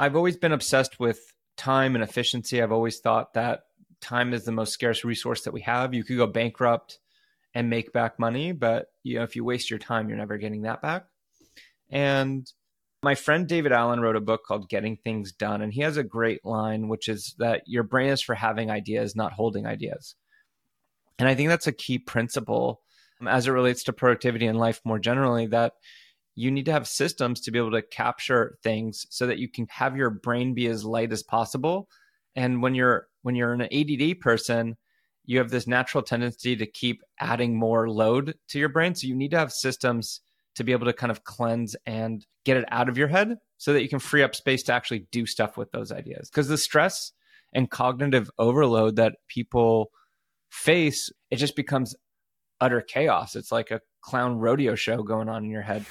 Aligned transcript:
I've 0.00 0.16
always 0.16 0.38
been 0.38 0.52
obsessed 0.52 0.98
with 0.98 1.20
time 1.58 1.94
and 1.94 2.02
efficiency. 2.02 2.62
I've 2.62 2.72
always 2.72 3.00
thought 3.00 3.34
that 3.34 3.64
time 4.00 4.32
is 4.32 4.46
the 4.46 4.50
most 4.50 4.72
scarce 4.72 5.04
resource 5.04 5.42
that 5.42 5.52
we 5.52 5.60
have. 5.60 5.92
You 5.92 6.04
could 6.04 6.16
go 6.16 6.26
bankrupt 6.26 6.98
and 7.52 7.68
make 7.68 7.92
back 7.92 8.18
money, 8.18 8.52
but 8.52 8.86
you 9.02 9.16
know, 9.16 9.24
if 9.24 9.36
you 9.36 9.44
waste 9.44 9.68
your 9.68 9.78
time, 9.78 10.08
you're 10.08 10.16
never 10.16 10.38
getting 10.38 10.62
that 10.62 10.80
back. 10.80 11.04
And 11.90 12.50
my 13.02 13.14
friend 13.14 13.46
David 13.46 13.72
Allen 13.72 14.00
wrote 14.00 14.16
a 14.16 14.22
book 14.22 14.40
called 14.48 14.70
Getting 14.70 14.96
Things 14.96 15.32
Done, 15.32 15.60
and 15.60 15.70
he 15.70 15.82
has 15.82 15.98
a 15.98 16.02
great 16.02 16.46
line, 16.46 16.88
which 16.88 17.06
is 17.06 17.34
that 17.36 17.64
your 17.66 17.82
brain 17.82 18.08
is 18.08 18.22
for 18.22 18.34
having 18.34 18.70
ideas, 18.70 19.14
not 19.14 19.34
holding 19.34 19.66
ideas. 19.66 20.14
And 21.18 21.28
I 21.28 21.34
think 21.34 21.50
that's 21.50 21.66
a 21.66 21.72
key 21.72 21.98
principle 21.98 22.80
um, 23.20 23.28
as 23.28 23.46
it 23.46 23.52
relates 23.52 23.84
to 23.84 23.92
productivity 23.92 24.46
in 24.46 24.56
life 24.56 24.80
more 24.82 24.98
generally 24.98 25.46
that 25.48 25.74
you 26.40 26.50
need 26.50 26.64
to 26.64 26.72
have 26.72 26.88
systems 26.88 27.40
to 27.42 27.50
be 27.50 27.58
able 27.58 27.70
to 27.72 27.82
capture 27.82 28.56
things 28.62 29.06
so 29.10 29.26
that 29.26 29.38
you 29.38 29.48
can 29.48 29.66
have 29.68 29.94
your 29.94 30.08
brain 30.08 30.54
be 30.54 30.66
as 30.68 30.84
light 30.84 31.12
as 31.12 31.22
possible. 31.22 31.86
And 32.34 32.62
when 32.62 32.74
you're 32.74 33.08
when 33.22 33.34
you're 33.34 33.52
an 33.52 33.62
ADD 33.62 34.20
person, 34.20 34.76
you 35.26 35.36
have 35.38 35.50
this 35.50 35.66
natural 35.66 36.02
tendency 36.02 36.56
to 36.56 36.66
keep 36.66 37.02
adding 37.20 37.58
more 37.58 37.90
load 37.90 38.34
to 38.48 38.58
your 38.58 38.70
brain. 38.70 38.94
So 38.94 39.06
you 39.06 39.14
need 39.14 39.32
to 39.32 39.38
have 39.38 39.52
systems 39.52 40.22
to 40.54 40.64
be 40.64 40.72
able 40.72 40.86
to 40.86 40.94
kind 40.94 41.10
of 41.10 41.24
cleanse 41.24 41.76
and 41.84 42.24
get 42.46 42.56
it 42.56 42.64
out 42.70 42.88
of 42.88 42.96
your 42.96 43.08
head 43.08 43.36
so 43.58 43.74
that 43.74 43.82
you 43.82 43.88
can 43.88 43.98
free 43.98 44.22
up 44.22 44.34
space 44.34 44.62
to 44.64 44.72
actually 44.72 45.06
do 45.12 45.26
stuff 45.26 45.58
with 45.58 45.70
those 45.72 45.92
ideas. 45.92 46.30
Because 46.30 46.48
the 46.48 46.56
stress 46.56 47.12
and 47.52 47.70
cognitive 47.70 48.30
overload 48.38 48.96
that 48.96 49.16
people 49.28 49.90
face, 50.48 51.10
it 51.30 51.36
just 51.36 51.54
becomes 51.54 51.94
utter 52.60 52.80
chaos. 52.80 53.36
It's 53.36 53.50
like 53.50 53.70
a 53.70 53.80
clown 54.02 54.38
rodeo 54.38 54.74
show 54.74 55.02
going 55.02 55.28
on 55.28 55.44
in 55.44 55.50
your 55.50 55.62
head. 55.62 55.84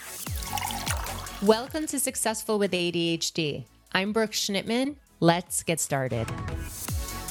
Welcome 1.41 1.87
to 1.87 1.99
Successful 1.99 2.59
with 2.59 2.71
ADHD. 2.71 3.65
I'm 3.93 4.13
Brooke 4.13 4.31
Schnittman. 4.31 4.95
Let's 5.19 5.63
get 5.63 5.79
started. 5.79 6.27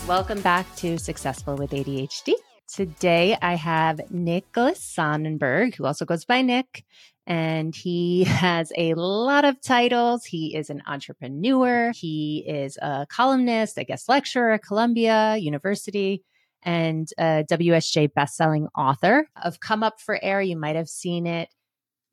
Welcome 0.07 0.41
back 0.41 0.75
to 0.77 0.99
Successful 0.99 1.57
with 1.57 1.71
ADHD. 1.71 2.33
Today 2.67 3.37
I 3.41 3.55
have 3.55 4.11
Nicholas 4.11 4.81
Sonnenberg, 4.81 5.75
who 5.75 5.87
also 5.87 6.05
goes 6.05 6.25
by 6.25 6.43
Nick, 6.43 6.85
and 7.27 7.75
he 7.75 8.25
has 8.25 8.73
a 8.77 8.95
lot 8.95 9.45
of 9.45 9.61
titles. 9.61 10.25
He 10.25 10.57
is 10.57 10.69
an 10.69 10.83
entrepreneur. 10.87 11.93
He 11.95 12.45
is 12.49 12.77
a 12.79 13.07
columnist, 13.09 13.79
a 13.79 13.85
guest 13.85 14.09
lecturer 14.09 14.53
at 14.53 14.65
Columbia 14.65 15.37
University, 15.37 16.25
and 16.63 17.09
a 17.19 17.45
WSJ 17.51 18.11
bestselling 18.17 18.67
author 18.77 19.29
of 19.43 19.61
Come 19.61 19.83
Up 19.83 20.01
for 20.01 20.19
Air. 20.23 20.41
You 20.41 20.57
might 20.57 20.77
have 20.77 20.89
seen 20.89 21.27
it. 21.27 21.49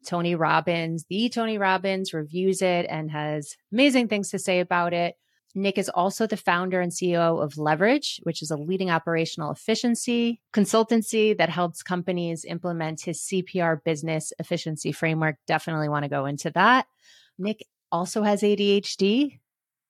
Tony 0.05 0.35
Robbins, 0.35 1.05
the 1.09 1.29
Tony 1.29 1.57
Robbins 1.57 2.13
reviews 2.13 2.61
it 2.61 2.85
and 2.89 3.09
has 3.09 3.55
amazing 3.71 4.07
things 4.07 4.29
to 4.29 4.39
say 4.39 4.59
about 4.59 4.93
it. 4.93 5.15
Nick 5.55 5.77
is 5.77 5.89
also 5.89 6.27
the 6.27 6.37
founder 6.37 6.81
and 6.81 6.91
CEO 6.91 7.41
of 7.41 7.57
Leverage, 7.57 8.19
which 8.23 8.41
is 8.41 8.51
a 8.51 8.57
leading 8.57 8.89
operational 8.89 9.51
efficiency 9.51 10.41
consultancy 10.53 11.35
that 11.37 11.49
helps 11.49 11.81
companies 11.81 12.43
implement 12.43 13.01
his 13.01 13.21
CPR 13.21 13.81
business 13.83 14.33
efficiency 14.37 14.91
framework. 14.91 15.37
Definitely 15.47 15.87
want 15.87 16.03
to 16.03 16.09
go 16.09 16.25
into 16.25 16.51
that. 16.51 16.87
Nick 17.39 17.65
also 17.89 18.23
has 18.23 18.41
ADHD 18.41 19.39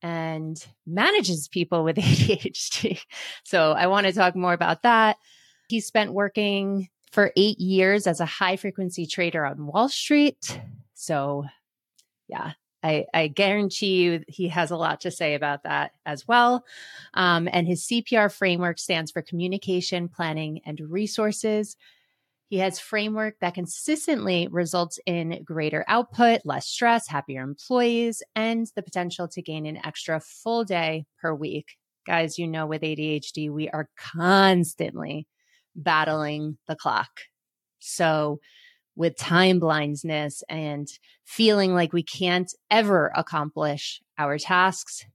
and 0.06 0.64
manages 0.86 1.48
people 1.48 1.84
with 1.84 1.95
ADHD. 1.98 3.00
So 3.44 3.72
I 3.72 3.88
want 3.88 4.06
to 4.06 4.14
talk 4.14 4.36
more 4.36 4.53
about 4.53 4.84
that. 4.84 5.17
He 5.67 5.80
spent 5.80 6.14
working 6.14 6.89
for 7.11 7.31
eight 7.36 7.59
years 7.59 8.06
as 8.06 8.20
a 8.20 8.26
high 8.26 8.56
frequency 8.56 9.08
trader 9.08 9.44
on 9.44 9.66
Wall 9.66 9.89
Street. 9.89 10.61
So, 10.94 11.45
yeah, 12.28 12.52
I, 12.83 13.06
I, 13.16 13.28
guarantee 13.30 14.03
you 14.03 14.23
he 14.28 14.50
has 14.50 14.70
a 14.70 14.78
lot 14.78 15.02
to 15.02 15.11
say 15.11 15.33
about 15.33 15.64
that 15.64 15.94
as 16.06 16.28
well. 16.28 16.66
Um, 17.16 17.50
and 17.52 17.66
his 17.66 17.88
CPR 17.88 18.31
framework 18.31 18.78
stands 18.78 19.11
for 19.11 19.23
communication, 19.23 20.08
planning, 20.08 20.61
and 20.67 20.80
resources. 20.80 21.78
He 22.48 22.60
has 22.60 22.80
framework 22.80 23.36
that 23.42 23.56
consistently 23.56 24.48
results 24.52 25.00
in 25.06 25.44
greater 25.44 25.83
output, 25.88 26.42
less 26.45 26.67
stress, 26.67 27.08
happier 27.08 27.42
employees, 27.42 28.22
and 28.36 28.67
the 28.76 28.83
potential 28.83 29.28
to 29.30 29.42
gain 29.42 29.66
an 29.66 29.83
extra 29.83 30.20
full 30.20 30.64
day 30.64 31.05
per 31.20 31.34
week. 31.34 31.76
Guys, 32.05 32.38
you 32.38 32.48
know, 32.48 32.67
with 32.67 32.84
ADHD, 32.84 33.52
we 33.52 33.67
are 33.70 33.89
constantly 33.98 35.28
battling 35.76 36.58
the 36.67 36.76
clock. 36.76 37.10
So 37.80 38.39
with 38.95 39.17
time 39.17 39.60
blindness 39.60 40.44
and 40.48 40.88
feeling 41.26 41.73
like 41.73 41.94
we 41.94 42.04
can't 42.04 42.52
ever 42.70 43.11
accomplish 43.16 44.02
our 44.17 44.38
tasks. 44.38 45.05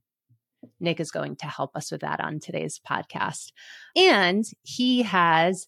Nick 0.79 0.99
is 0.99 1.11
going 1.11 1.35
to 1.37 1.47
help 1.47 1.75
us 1.75 1.91
with 1.91 2.01
that 2.01 2.19
on 2.19 2.39
today's 2.39 2.79
podcast. 2.87 3.51
And 3.95 4.45
he 4.61 5.01
has 5.01 5.67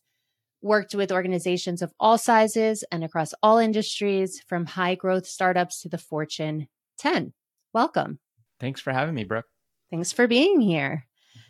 worked 0.63 0.95
with 0.95 1.11
organizations 1.11 1.81
of 1.81 1.93
all 1.99 2.17
sizes 2.17 2.83
and 2.91 3.03
across 3.03 3.33
all 3.43 3.57
industries, 3.57 4.41
from 4.47 4.65
high 4.65 4.95
growth 4.95 5.27
startups 5.27 5.81
to 5.81 5.89
the 5.89 5.97
Fortune 5.97 6.67
10. 6.97 7.33
Welcome. 7.73 8.19
Thanks 8.59 8.81
for 8.81 8.93
having 8.93 9.13
me, 9.13 9.25
Brooke. 9.25 9.45
Thanks 9.91 10.11
for 10.11 10.27
being 10.27 10.61
here. 10.61 11.05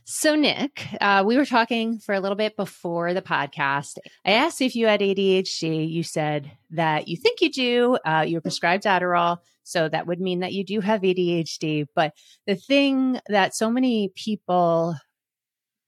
So, 0.05 0.35
Nick, 0.35 0.87
uh, 0.99 1.23
we 1.25 1.37
were 1.37 1.45
talking 1.45 1.99
for 1.99 2.13
a 2.13 2.19
little 2.19 2.35
bit 2.35 2.57
before 2.57 3.13
the 3.13 3.21
podcast. 3.21 3.99
I 4.25 4.31
asked 4.31 4.61
if 4.61 4.75
you 4.75 4.87
had 4.87 4.99
ADHD. 4.99 5.89
You 5.89 6.03
said 6.03 6.51
that 6.71 7.07
you 7.07 7.15
think 7.15 7.39
you 7.39 7.51
do. 7.51 7.97
Uh, 8.05 8.25
you're 8.27 8.41
prescribed 8.41 8.83
Adderall. 8.83 9.37
So 9.63 9.87
that 9.87 10.07
would 10.07 10.19
mean 10.19 10.41
that 10.41 10.51
you 10.51 10.65
do 10.65 10.81
have 10.81 11.01
ADHD. 11.01 11.87
But 11.95 12.13
the 12.45 12.55
thing 12.55 13.19
that 13.29 13.55
so 13.55 13.69
many 13.69 14.11
people 14.13 14.95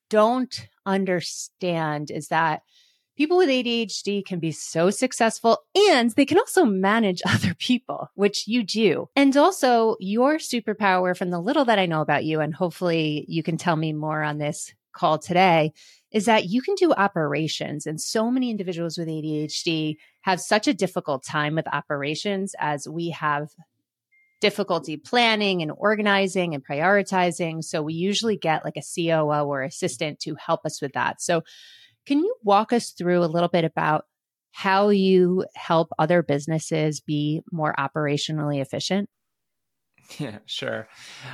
don't 0.09 0.68
understand 0.85 2.09
is 2.09 2.30
that 2.30 2.62
people 3.16 3.38
with 3.38 3.50
ADHD 3.50 4.26
can 4.26 4.40
be 4.40 4.52
so 4.52 4.90
successful 4.90 5.59
and 5.92 6.12
they 6.12 6.26
can 6.26 6.38
also 6.38 6.66
manage 6.66 7.22
other 7.28 7.53
people, 7.56 8.09
which 8.16 8.48
you 8.48 8.64
do. 8.64 9.09
And 9.16 9.36
also 9.36 9.96
your 10.00 10.38
superpower 10.38 11.18
from 11.18 11.30
the 11.30 11.40
little 11.40 11.66
that 11.66 11.80
I 11.80 11.86
know 11.86 12.02
about 12.02 12.26
you, 12.26 12.40
and 12.40 12.53
hopefully 12.53 13.26
you 13.28 13.44
can 13.44 13.58
tell 13.58 13.76
me 13.76 13.94
more 13.94 14.22
on 14.24 14.38
this 14.38 14.74
call 14.94 15.20
today, 15.20 15.74
is 16.12 16.26
that 16.26 16.46
you 16.46 16.62
can 16.62 16.76
do 16.76 16.94
operations. 16.94 17.86
And 17.86 18.00
so 18.00 18.31
many 18.31 18.50
individuals 18.50 18.98
with 18.98 19.08
ADHD 19.08 19.97
have 20.22 20.40
such 20.40 20.68
a 20.68 20.74
difficult 20.74 21.24
time 21.24 21.56
with 21.56 21.68
operations 21.68 22.56
as 22.59 22.88
we 22.88 23.09
have 23.09 23.50
difficulty 24.42 24.97
planning 24.97 25.62
and 25.62 25.72
organizing 25.76 26.53
and 26.53 26.66
prioritizing. 26.66 27.64
So 27.64 27.82
we 27.82 27.94
usually 27.94 28.38
get 28.38 28.64
like 28.64 28.78
a 28.78 28.82
COO 28.82 29.46
or 29.46 29.64
assistant 29.64 30.20
to 30.20 30.36
help 30.36 30.66
us 30.66 30.82
with 30.82 30.94
that. 30.94 31.22
So 31.22 31.44
can 32.05 32.19
you 32.19 32.35
walk 32.43 32.73
us 32.73 32.91
through 32.91 33.23
a 33.23 33.25
little 33.27 33.49
bit 33.49 33.66
about 33.66 34.05
how 34.51 34.89
you 34.89 35.45
help 35.55 35.89
other 35.99 36.23
businesses 36.23 37.01
be 37.01 37.41
more 37.51 37.73
operationally 37.77 38.61
efficient? 38.61 39.09
Yeah, 40.19 40.38
sure. 40.45 40.88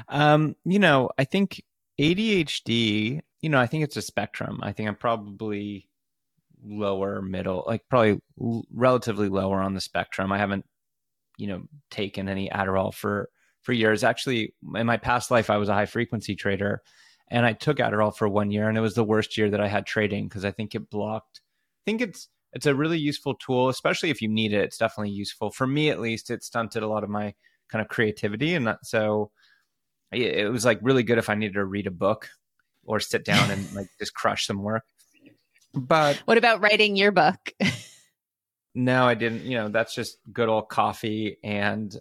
Um, 0.08 0.56
you 0.64 0.80
know, 0.80 1.10
I 1.18 1.26
think 1.26 1.62
ADHD, 2.00 3.20
you 3.42 3.50
know, 3.50 3.60
I 3.60 3.68
think 3.68 3.84
it's 3.84 3.98
a 3.98 4.02
spectrum. 4.02 4.60
I 4.64 4.72
think 4.72 4.88
I'm 4.88 4.96
probably 4.96 5.90
lower 6.64 7.22
middle, 7.22 7.64
like 7.68 7.82
probably 7.90 8.22
l- 8.42 8.66
relatively 8.74 9.30
lower 9.30 9.60
on 9.60 9.74
the 9.74 9.82
spectrum. 9.82 10.32
I 10.32 10.38
haven't, 10.38 10.66
you 11.38 11.48
know, 11.48 11.64
taken 11.90 12.30
any 12.30 12.50
Adderall 12.50 12.94
for 12.94 13.30
for 13.62 13.74
years. 13.74 14.04
Actually, 14.04 14.54
in 14.76 14.88
my 14.88 14.98
past 14.98 15.32
life, 15.32 15.50
I 15.50 15.58
was 15.58 15.70
a 15.70 15.74
high 15.74 15.86
frequency 15.86 16.36
trader 16.36 16.82
and 17.32 17.46
I 17.46 17.54
took 17.54 17.78
Adderall 17.78 18.16
for 18.16 18.28
one 18.28 18.52
year, 18.52 18.68
and 18.68 18.78
it 18.78 18.82
was 18.82 18.94
the 18.94 19.06
worst 19.06 19.38
year 19.38 19.50
that 19.50 19.62
I 19.62 19.70
had 19.70 19.86
trading 19.86 20.28
because 20.28 20.44
I 20.44 20.52
think 20.52 20.76
it 20.76 20.90
blocked. 20.90 21.40
I 21.40 21.84
think 21.86 22.02
it's 22.02 22.28
it's 22.54 22.66
a 22.66 22.76
really 22.76 23.00
useful 23.00 23.36
tool, 23.36 23.70
especially 23.70 24.10
if 24.10 24.22
you 24.22 24.28
need 24.28 24.52
it. 24.52 24.66
It's 24.66 24.78
definitely 24.78 25.12
useful 25.12 25.50
for 25.50 25.66
me, 25.66 25.90
at 25.90 26.02
least. 26.02 26.30
It 26.30 26.44
stunted 26.44 26.84
a 26.84 26.88
lot 26.88 27.06
of 27.06 27.10
my 27.10 27.34
kind 27.72 27.82
of 27.82 27.88
creativity, 27.88 28.54
and 28.54 28.68
that, 28.68 28.86
so 28.86 29.32
it, 30.12 30.22
it 30.22 30.52
was 30.52 30.66
like 30.66 30.80
really 30.82 31.04
good 31.04 31.18
if 31.18 31.30
I 31.30 31.36
needed 31.36 31.54
to 31.54 31.64
read 31.64 31.88
a 31.88 31.92
book 31.92 32.30
or 32.84 33.00
sit 33.00 33.24
down 33.24 33.50
and 33.50 33.72
like 33.76 33.88
just 33.98 34.14
crush 34.14 34.46
some 34.46 34.62
work. 34.62 34.84
But 35.74 36.18
what 36.26 36.38
about 36.38 36.60
writing 36.60 36.98
your 36.98 37.14
book? 37.14 37.54
no, 38.76 39.06
I 39.06 39.14
didn't. 39.14 39.44
You 39.44 39.58
know, 39.58 39.70
that's 39.70 39.96
just 39.96 40.18
good 40.34 40.50
old 40.50 40.68
coffee 40.68 41.38
and 41.46 41.96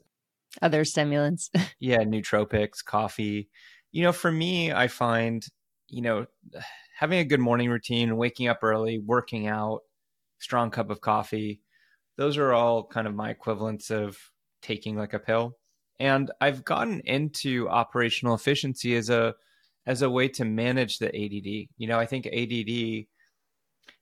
other 0.60 0.84
stimulants. 0.84 1.50
yeah, 1.78 1.98
nootropics, 1.98 2.84
coffee 2.84 3.48
you 3.92 4.02
know, 4.02 4.12
for 4.12 4.30
me, 4.30 4.72
I 4.72 4.88
find, 4.88 5.44
you 5.88 6.02
know, 6.02 6.26
having 6.98 7.18
a 7.18 7.24
good 7.24 7.40
morning 7.40 7.70
routine, 7.70 8.16
waking 8.16 8.48
up 8.48 8.58
early, 8.62 8.98
working 8.98 9.46
out, 9.46 9.80
strong 10.38 10.70
cup 10.70 10.90
of 10.90 11.00
coffee, 11.00 11.60
those 12.16 12.36
are 12.36 12.52
all 12.52 12.84
kind 12.84 13.06
of 13.06 13.14
my 13.14 13.30
equivalents 13.30 13.90
of 13.90 14.18
taking 14.60 14.96
like 14.96 15.14
a 15.14 15.18
pill. 15.18 15.56
And 15.98 16.30
I've 16.40 16.64
gotten 16.64 17.00
into 17.00 17.68
operational 17.68 18.34
efficiency 18.34 18.96
as 18.96 19.10
a 19.10 19.34
as 19.86 20.02
a 20.02 20.10
way 20.10 20.28
to 20.28 20.44
manage 20.44 20.98
the 20.98 21.08
ADD. 21.08 21.68
You 21.78 21.88
know, 21.88 21.98
I 21.98 22.06
think 22.06 22.26
ADD 22.26 23.06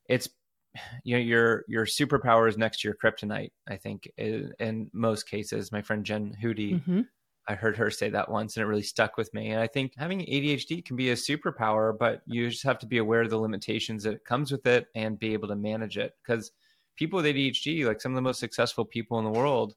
it's 0.09 0.29
you 1.05 1.17
know 1.17 1.23
your 1.23 1.65
your 1.69 1.87
superpower 1.87 2.49
is 2.49 2.59
next 2.59 2.81
to 2.81 2.89
your 2.89 2.97
kryptonite. 2.97 3.53
I 3.69 3.77
think 3.77 4.11
in, 4.17 4.53
in 4.59 4.91
most 4.93 5.29
cases, 5.29 5.71
my 5.71 5.83
friend 5.83 6.05
Jen 6.05 6.37
Hootie 6.43 6.81
mm-hmm 6.81 7.01
I 7.49 7.55
heard 7.55 7.79
her 7.79 7.91
say 7.91 8.11
that 8.11 8.31
once 8.31 8.57
and 8.57 8.63
it 8.63 8.67
really 8.67 8.83
stuck 8.83 9.17
with 9.17 9.33
me. 9.33 9.51
And 9.51 9.61
I 9.61 9.67
think 9.67 9.95
having 9.97 10.21
ADHD 10.21 10.85
can 10.85 10.97
be 10.97 11.11
a 11.11 11.15
superpower, 11.15 11.97
but 11.99 12.21
you 12.27 12.51
just 12.51 12.63
have 12.65 12.79
to 12.81 12.87
be 12.87 12.99
aware 12.99 13.23
of 13.23 13.31
the 13.31 13.39
limitations 13.39 14.03
that 14.05 14.25
comes 14.27 14.53
with 14.53 14.67
it 14.67 14.87
and 14.95 15.19
be 15.19 15.33
able 15.33 15.49
to 15.49 15.57
manage 15.57 15.97
it. 15.97 16.13
Because 16.23 16.53
people 16.97 17.17
with 17.17 17.25
ADHD, 17.25 17.87
like 17.87 18.03
some 18.03 18.13
of 18.13 18.17
the 18.17 18.23
most 18.23 18.39
successful 18.39 18.85
people 18.85 19.19
in 19.19 19.25
the 19.25 19.31
world, 19.31 19.75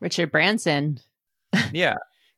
Richard 0.00 0.30
Branson. 0.30 1.00
yeah. 1.72 1.96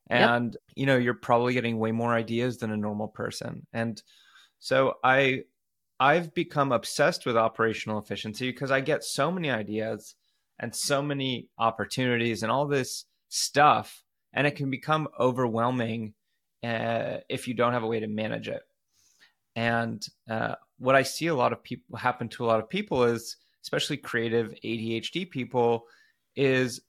And, 0.08 0.52
yep. 0.52 0.62
you 0.76 0.87
know, 0.87 0.96
you're 0.96 1.14
probably 1.14 1.52
getting 1.52 1.78
way 1.78 1.90
more 1.90 2.14
ideas 2.14 2.58
than 2.58 2.70
a 2.70 2.76
normal 2.76 3.08
person. 3.08 3.67
And 3.72 4.00
so 4.61 4.99
I, 5.02 5.43
I've 5.99 6.32
become 6.32 6.70
obsessed 6.70 7.26
with 7.26 7.37
operational 7.37 7.99
efficiency 7.99 8.50
because 8.50 8.70
I 8.70 8.81
get 8.81 9.05
so 9.05 9.31
many 9.32 9.50
ideas 9.50 10.14
and 10.61 10.75
so 10.75 11.02
many 11.02 11.49
opportunities 11.58 12.43
and 12.43 12.52
all 12.52 12.67
this 12.67 13.06
stuff 13.28 14.05
and 14.32 14.47
it 14.47 14.56
can 14.56 14.71
become 14.71 15.09
overwhelming 15.19 16.15
uh, 16.62 17.19
if 17.29 17.49
you 17.49 17.55
don't 17.55 17.73
have 17.73 17.82
a 17.82 17.87
way 17.87 18.00
to 18.00 18.06
manage 18.06 18.49
it. 18.49 18.62
And 19.56 20.05
uh, 20.29 20.55
what 20.79 20.94
I 20.94 21.03
see 21.03 21.27
a 21.27 21.35
lot 21.35 21.53
of 21.53 21.62
people 21.62 21.97
happen 21.97 22.29
to 22.31 22.44
a 22.44 22.47
lot 22.47 22.61
of 22.61 22.69
people 22.69 23.05
is, 23.05 23.37
especially 23.62 23.97
creative 23.97 24.55
ADHD 24.65 25.29
people, 25.29 25.87
is 26.37 26.81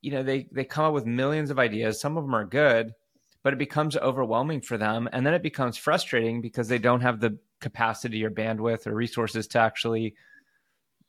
you 0.00 0.12
know 0.12 0.22
they 0.22 0.48
they 0.52 0.64
come 0.64 0.84
up 0.84 0.94
with 0.94 1.06
millions 1.06 1.50
of 1.50 1.58
ideas. 1.58 2.00
Some 2.00 2.16
of 2.16 2.24
them 2.24 2.34
are 2.34 2.44
good, 2.44 2.92
but 3.42 3.52
it 3.52 3.58
becomes 3.58 3.96
overwhelming 3.96 4.60
for 4.60 4.78
them, 4.78 5.08
and 5.12 5.26
then 5.26 5.34
it 5.34 5.42
becomes 5.42 5.76
frustrating 5.76 6.40
because 6.40 6.68
they 6.68 6.78
don't 6.78 7.00
have 7.00 7.20
the 7.20 7.38
capacity 7.60 8.24
or 8.24 8.30
bandwidth 8.30 8.86
or 8.86 8.94
resources 8.94 9.48
to 9.48 9.58
actually 9.58 10.14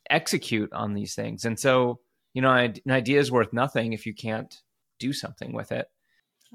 execute 0.10 0.74
on 0.74 0.95
these 0.95 1.13
things. 1.13 1.45
And 1.45 1.60
so, 1.60 2.00
you 2.33 2.42
know, 2.42 2.51
an 2.51 2.75
idea 2.89 3.19
is 3.19 3.31
worth 3.31 3.54
nothing 3.54 3.94
if 3.94 4.07
you 4.07 4.13
can't 4.16 4.56
do 4.99 5.13
something 5.13 5.53
with 5.53 5.71
it. 5.71 5.87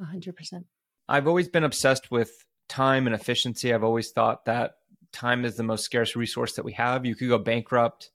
100%. 0.01 0.65
I've 1.09 1.27
always 1.27 1.49
been 1.49 1.65
obsessed 1.65 2.11
with 2.11 2.31
time 2.69 3.07
and 3.07 3.15
efficiency. 3.15 3.73
I've 3.73 3.85
always 3.85 4.11
thought 4.11 4.45
that 4.47 4.73
time 5.13 5.45
is 5.45 5.57
the 5.57 5.63
most 5.63 5.85
scarce 5.85 6.17
resource 6.17 6.55
that 6.55 6.65
we 6.65 6.73
have. 6.73 7.07
You 7.07 7.15
could 7.15 7.29
go 7.29 7.39
bankrupt 7.39 8.11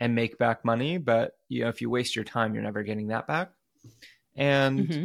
and 0.00 0.14
make 0.14 0.38
back 0.38 0.64
money, 0.64 0.98
but 0.98 1.32
you 1.48 1.62
know, 1.62 1.68
if 1.68 1.80
you 1.80 1.90
waste 1.90 2.14
your 2.14 2.24
time, 2.24 2.54
you're 2.54 2.62
never 2.62 2.82
getting 2.82 3.08
that 3.08 3.26
back. 3.26 3.50
And 4.36 4.80
mm-hmm. 4.80 5.04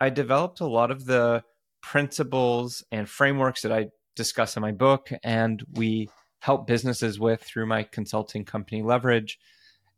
I 0.00 0.10
developed 0.10 0.60
a 0.60 0.66
lot 0.66 0.90
of 0.90 1.06
the 1.06 1.42
principles 1.82 2.84
and 2.92 3.08
frameworks 3.08 3.62
that 3.62 3.72
I 3.72 3.88
discuss 4.14 4.56
in 4.56 4.60
my 4.60 4.72
book 4.72 5.10
and 5.22 5.64
we 5.72 6.08
help 6.40 6.66
businesses 6.66 7.18
with 7.18 7.42
through 7.42 7.66
my 7.66 7.82
consulting 7.82 8.44
company 8.44 8.82
Leverage 8.82 9.38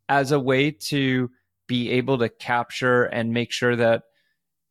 as 0.07 0.31
a 0.31 0.39
way 0.39 0.71
to 0.71 1.29
be 1.67 1.91
able 1.91 2.17
to 2.17 2.29
capture 2.29 3.03
and 3.03 3.31
make 3.31 3.51
sure 3.51 3.75
that 3.75 4.03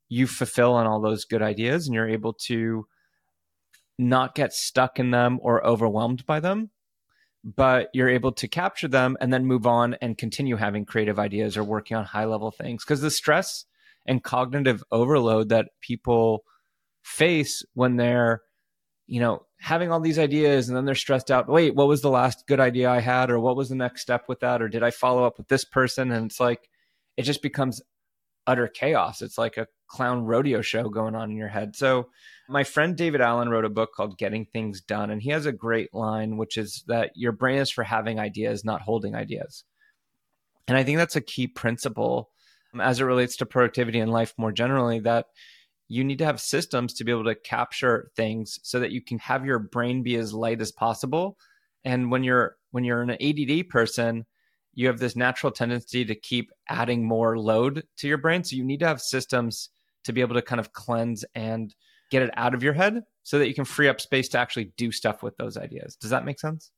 you 0.09 0.27
fulfill 0.27 0.73
on 0.75 0.87
all 0.87 1.01
those 1.01 1.25
good 1.25 1.43
ideas 1.43 1.87
and 1.87 1.95
you're 1.95 2.09
able 2.09 2.33
to 2.33 2.87
not 3.99 4.35
get 4.35 4.53
stuck 4.53 4.99
in 4.99 5.11
them 5.11 5.39
or 5.43 5.65
overwhelmed 5.67 6.25
by 6.25 6.41
them 6.41 6.71
but 7.45 7.89
you're 7.93 8.09
able 8.09 8.33
to 8.33 8.49
capture 8.49 8.89
them 8.89 9.17
and 9.21 9.33
then 9.33 9.47
move 9.47 9.67
on 9.67 9.95
and 10.03 10.19
continue 10.19 10.57
having 10.57 10.85
creative 10.85 11.19
ideas 11.19 11.57
or 11.57 11.65
working 11.65 11.97
on 11.97 12.05
high 12.05 12.25
level 12.25 12.51
things. 12.51 12.85
Because 12.85 13.01
the 13.01 13.11
stress 13.11 13.65
and 14.07 14.23
cognitive 14.23 14.83
overload 14.91 15.49
that 15.51 15.69
people 15.81 16.45
face 17.03 17.65
when 17.75 17.97
they're 17.97 18.43
you 19.07 19.21
know 19.21 19.47
having 19.61 19.91
all 19.91 20.01
these 20.01 20.19
ideas 20.19 20.69
and 20.69 20.77
then 20.77 20.85
they're 20.85 20.95
stressed 20.95 21.31
out 21.31 21.49
wait 21.49 21.75
what 21.75 21.89
was 21.89 22.03
the 22.03 22.11
last 22.11 22.47
good 22.47 22.61
idea 22.61 22.91
i 22.91 23.01
had? 23.01 23.31
or 23.31 23.41
what 23.41 23.57
was 23.57 23.71
the 23.71 23.75
next 23.75 24.03
step 24.03 24.29
with 24.29 24.41
that? 24.41 24.61
or 24.61 24.69
did 24.69 24.83
i 24.83 24.91
follow 24.91 25.25
up 25.25 25.39
with 25.39 25.49
this 25.49 25.65
person? 25.65 26.11
and 26.11 26.27
it's 26.27 26.41
like 26.41 26.69
it 27.17 27.23
just 27.23 27.41
becomes 27.41 27.81
utter 28.49 28.67
chaos 28.67 29.23
it's 29.23 29.39
like 29.39 29.57
a 29.57 29.69
clown 29.89 30.25
rodeo 30.25 30.61
show 30.61 30.89
going 30.89 31.15
on 31.15 31.31
in 31.31 31.37
your 31.37 31.49
head. 31.49 31.75
So, 31.75 32.11
my 32.49 32.65
friend 32.65 32.97
David 32.97 33.21
Allen 33.21 33.49
wrote 33.49 33.65
a 33.65 33.71
book 33.71 33.91
called 33.95 34.19
Getting 34.19 34.47
Things 34.47 34.81
Done, 34.81 35.11
and 35.11 35.21
he 35.21 35.31
has 35.31 35.47
a 35.47 35.53
great 35.53 35.93
line, 35.93 36.37
which 36.37 36.57
is 36.57 36.85
that 36.87 37.11
your 37.15 37.33
brain 37.33 37.59
is 37.59 37.71
for 37.71 37.85
having 37.85 38.19
ideas, 38.19 38.65
not 38.65 38.83
holding 38.83 39.15
ideas. 39.15 39.65
And 40.67 40.77
I 40.77 40.85
think 40.85 40.99
that's 40.99 41.17
a 41.17 41.21
key 41.21 41.47
principle 41.47 42.31
um, 42.73 42.81
as 42.81 43.01
it 43.01 43.05
relates 43.05 43.37
to 43.39 43.47
productivity 43.47 43.99
in 43.99 44.09
life 44.09 44.35
more 44.39 44.53
generally 44.53 45.01
that 45.01 45.27
you 45.89 46.05
need 46.05 46.19
to 46.19 46.27
have 46.27 46.41
systems 46.41 46.93
to 46.95 47.05
be 47.05 47.13
able 47.13 47.25
to 47.25 47.35
capture 47.35 48.11
things 48.15 48.59
so 48.63 48.81
that 48.81 48.93
you 48.93 49.03
can 49.03 49.19
have 49.19 49.47
your 49.47 49.59
brain 49.59 50.03
be 50.03 50.17
as 50.17 50.35
light 50.35 50.61
as 50.61 50.71
possible. 50.71 51.39
And 51.85 52.11
when 52.11 52.25
you're 52.25 52.57
when 52.71 52.85
you're 52.85 53.03
an 53.03 53.11
ADD 53.11 53.69
person, 53.71 54.27
you 54.79 54.87
have 54.87 55.01
this 55.01 55.17
natural 55.17 55.51
tendency 55.51 56.05
to 56.05 56.15
keep 56.15 56.53
adding 56.69 57.05
more 57.05 57.37
load 57.37 57.83
to 57.97 58.07
your 58.07 58.17
brain. 58.17 58.45
So 58.45 58.55
you 58.55 58.63
need 58.63 58.79
to 58.79 58.87
have 58.87 59.01
systems 59.01 59.71
to 60.05 60.13
be 60.13 60.21
able 60.21 60.37
to 60.37 60.43
kind 60.43 60.61
of 60.61 60.73
cleanse 60.73 61.25
and 61.35 61.75
get 62.13 62.23
it 62.23 62.31
out 62.37 62.55
of 62.55 62.63
your 62.63 62.75
head 62.75 63.03
so 63.25 63.41
that 63.41 63.49
you 63.49 63.55
can 63.57 63.65
free 63.65 63.89
up 63.89 64.01
space 64.01 64.29
to 64.29 64.39
actually 64.39 64.73
do 64.77 64.93
stuff 64.93 65.21
with 65.21 65.37
those 65.37 65.57
ideas. 65.57 65.97
Does 65.97 66.11
that 66.11 66.25
make 66.25 66.39
sense? 66.39 66.71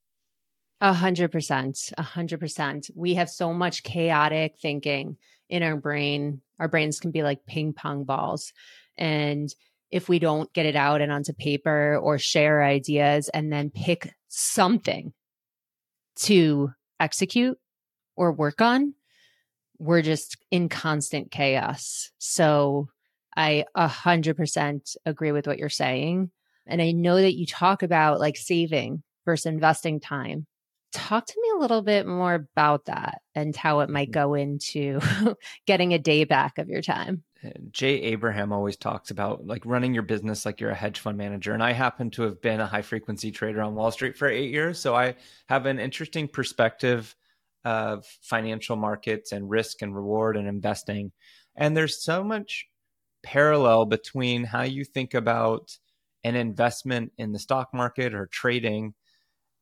A 0.80 0.94
hundred 0.94 1.30
percent. 1.30 1.92
A 1.98 2.02
hundred 2.02 2.40
percent. 2.40 2.88
We 2.96 3.16
have 3.16 3.28
so 3.28 3.52
much 3.52 3.82
chaotic 3.82 4.54
thinking 4.62 5.18
in 5.50 5.62
our 5.62 5.76
brain. 5.76 6.40
Our 6.58 6.68
brains 6.68 7.00
can 7.00 7.10
be 7.10 7.22
like 7.22 7.44
ping 7.44 7.74
pong 7.74 8.04
balls. 8.04 8.54
And 8.96 9.54
if 9.90 10.08
we 10.08 10.18
don't 10.18 10.50
get 10.54 10.64
it 10.64 10.74
out 10.74 11.02
and 11.02 11.12
onto 11.12 11.34
paper 11.34 11.98
or 12.02 12.18
share 12.18 12.64
ideas 12.64 13.28
and 13.28 13.52
then 13.52 13.68
pick 13.68 14.14
something 14.28 15.12
to 16.20 16.70
execute 16.98 17.58
or 18.20 18.30
work 18.30 18.60
on, 18.60 18.92
we're 19.78 20.02
just 20.02 20.36
in 20.50 20.68
constant 20.68 21.30
chaos. 21.30 22.10
So 22.18 22.88
I 23.34 23.64
a 23.74 23.88
hundred 23.88 24.36
percent 24.36 24.94
agree 25.06 25.32
with 25.32 25.46
what 25.46 25.56
you're 25.56 25.70
saying. 25.70 26.30
And 26.66 26.82
I 26.82 26.92
know 26.92 27.16
that 27.16 27.34
you 27.34 27.46
talk 27.46 27.82
about 27.82 28.20
like 28.20 28.36
saving 28.36 29.02
versus 29.24 29.46
investing 29.46 30.00
time. 30.00 30.46
Talk 30.92 31.24
to 31.24 31.40
me 31.40 31.48
a 31.56 31.60
little 31.60 31.80
bit 31.80 32.06
more 32.06 32.34
about 32.34 32.84
that 32.86 33.22
and 33.34 33.56
how 33.56 33.80
it 33.80 33.88
might 33.88 34.10
mm-hmm. 34.10 34.20
go 34.20 34.34
into 34.34 35.00
getting 35.66 35.94
a 35.94 35.98
day 35.98 36.24
back 36.24 36.58
of 36.58 36.68
your 36.68 36.82
time. 36.82 37.22
Uh, 37.42 37.48
Jay 37.70 38.02
Abraham 38.02 38.52
always 38.52 38.76
talks 38.76 39.10
about 39.10 39.46
like 39.46 39.64
running 39.64 39.94
your 39.94 40.02
business 40.02 40.44
like 40.44 40.60
you're 40.60 40.70
a 40.70 40.74
hedge 40.74 40.98
fund 40.98 41.16
manager. 41.16 41.54
And 41.54 41.62
I 41.62 41.72
happen 41.72 42.10
to 42.10 42.22
have 42.22 42.42
been 42.42 42.60
a 42.60 42.66
high 42.66 42.82
frequency 42.82 43.30
trader 43.30 43.62
on 43.62 43.74
Wall 43.74 43.90
Street 43.90 44.18
for 44.18 44.28
eight 44.28 44.50
years. 44.50 44.78
So 44.78 44.94
I 44.94 45.14
have 45.48 45.64
an 45.64 45.78
interesting 45.78 46.28
perspective 46.28 47.16
of 47.64 48.04
financial 48.22 48.76
markets 48.76 49.32
and 49.32 49.50
risk 49.50 49.82
and 49.82 49.94
reward 49.94 50.36
and 50.36 50.48
investing. 50.48 51.12
And 51.56 51.76
there's 51.76 52.02
so 52.02 52.24
much 52.24 52.66
parallel 53.22 53.86
between 53.86 54.44
how 54.44 54.62
you 54.62 54.84
think 54.84 55.14
about 55.14 55.76
an 56.24 56.36
investment 56.36 57.12
in 57.18 57.32
the 57.32 57.38
stock 57.38 57.68
market 57.72 58.14
or 58.14 58.26
trading 58.26 58.94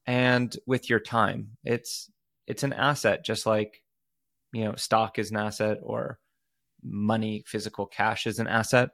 and 0.07 0.57
with 0.67 0.89
your 0.91 1.01
time. 1.01 1.57
It's 1.65 2.11
it's 2.47 2.63
an 2.63 2.73
asset 2.73 3.25
just 3.25 3.47
like 3.47 3.83
you 4.53 4.65
know 4.65 4.75
stock 4.75 5.19
is 5.19 5.31
an 5.31 5.37
asset 5.37 5.79
or 5.83 6.19
money 6.83 7.45
physical 7.47 7.87
cash 7.87 8.27
is 8.27 8.39
an 8.39 8.49
asset 8.49 8.91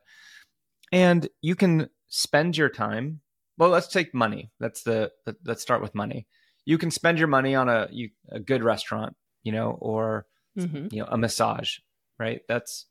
and 0.93 1.28
you 1.40 1.55
can 1.55 1.88
spend 2.09 2.57
your 2.57 2.69
time 2.69 3.21
well 3.59 3.71
let's 3.71 3.88
take 3.88 4.14
money 4.14 4.50
that's 4.59 4.83
the 4.83 5.11
let's 5.45 5.62
start 5.62 5.83
with 5.83 5.95
money 5.95 6.26
you 6.64 6.78
can 6.78 6.90
spend 6.90 7.18
your 7.18 7.28
money 7.28 7.54
on 7.54 7.68
a 7.68 7.88
you, 7.90 8.11
a 8.30 8.40
good 8.40 8.62
restaurant 8.62 9.16
you 9.42 9.52
know 9.52 9.76
or 9.80 10.26
mm-hmm. 10.59 10.88
you 10.90 11.00
know 11.00 11.09
a 11.11 11.18
massage 11.18 11.78
right? 12.18 12.40
That's 12.49 12.87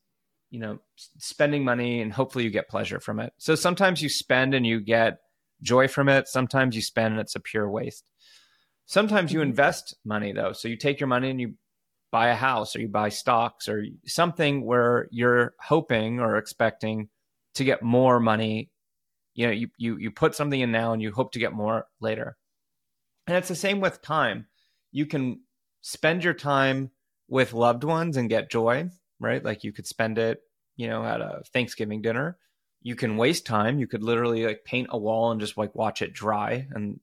you 0.50 0.60
know 0.60 0.80
spending 1.18 1.64
money 1.64 2.02
and 2.02 2.14
hopefully 2.14 2.44
you 2.44 2.50
get 2.50 2.70
pleasure 2.70 3.00
from 3.00 3.20
it. 3.20 3.34
So 3.38 3.56
sometimes 3.56 4.02
you 4.02 4.10
spend 4.10 4.54
and 4.54 4.66
you 4.66 4.80
get 4.80 5.20
joy 5.62 5.88
from 5.88 6.10
it. 6.10 6.28
Sometimes 6.28 6.76
you 6.76 6.82
spend 6.82 7.14
and 7.14 7.22
it's 7.22 7.36
a 7.36 7.40
pure 7.40 7.70
waste. 7.70 8.10
Sometimes 8.86 9.32
you 9.32 9.40
mm-hmm. 9.40 9.50
invest 9.50 9.96
money 10.06 10.34
though. 10.34 10.54
So 10.54 10.68
you 10.68 10.78
take 10.78 11.00
your 11.00 11.08
money 11.08 11.30
and 11.30 11.42
you 11.42 11.56
buy 12.12 12.30
a 12.30 12.36
house 12.36 12.76
or 12.76 12.80
you 12.80 12.88
buy 12.88 13.10
stocks 13.10 13.68
or 13.68 13.86
something 14.06 14.66
where 14.66 15.08
you're 15.12 15.54
hoping 15.60 16.20
or 16.20 16.38
expecting 16.38 17.10
to 17.56 17.64
get 17.64 17.82
more 17.82 18.20
money. 18.20 18.70
You 19.36 19.48
know 19.48 19.54
you 19.54 19.70
you, 19.78 19.98
you 19.98 20.12
put 20.12 20.36
something 20.36 20.60
in 20.60 20.72
now 20.72 20.94
and 20.94 21.02
you 21.02 21.12
hope 21.12 21.32
to 21.32 21.40
get 21.40 21.54
more 21.54 21.88
later 22.00 22.38
and 23.28 23.38
it's 23.38 23.50
the 23.50 23.56
same 23.56 23.80
with 23.80 24.02
time 24.02 24.48
you 24.92 25.06
can 25.06 25.42
spend 25.82 26.24
your 26.24 26.34
time 26.34 26.92
with 27.28 27.54
loved 27.54 27.84
ones 27.84 28.18
and 28.18 28.30
get 28.30 28.52
joy 28.52 28.90
right? 29.24 29.44
Like 29.44 29.64
you 29.64 29.72
could 29.72 29.88
spend 29.88 30.20
it, 30.20 30.42
you 30.76 30.88
know, 30.88 31.04
at 31.04 31.22
a 31.22 31.42
Thanksgiving 31.54 32.02
dinner. 32.02 32.38
You 32.82 32.96
can 32.96 33.18
waste 33.18 33.46
time. 33.46 33.80
You 33.80 33.88
could 33.88 34.04
literally 34.04 34.46
like 34.46 34.66
paint 34.66 34.88
a 34.92 34.98
wall 34.98 35.32
and 35.32 35.40
just 35.40 35.58
like 35.58 35.74
watch 35.74 36.02
it 36.02 36.14
dry 36.14 36.68
and 36.72 37.00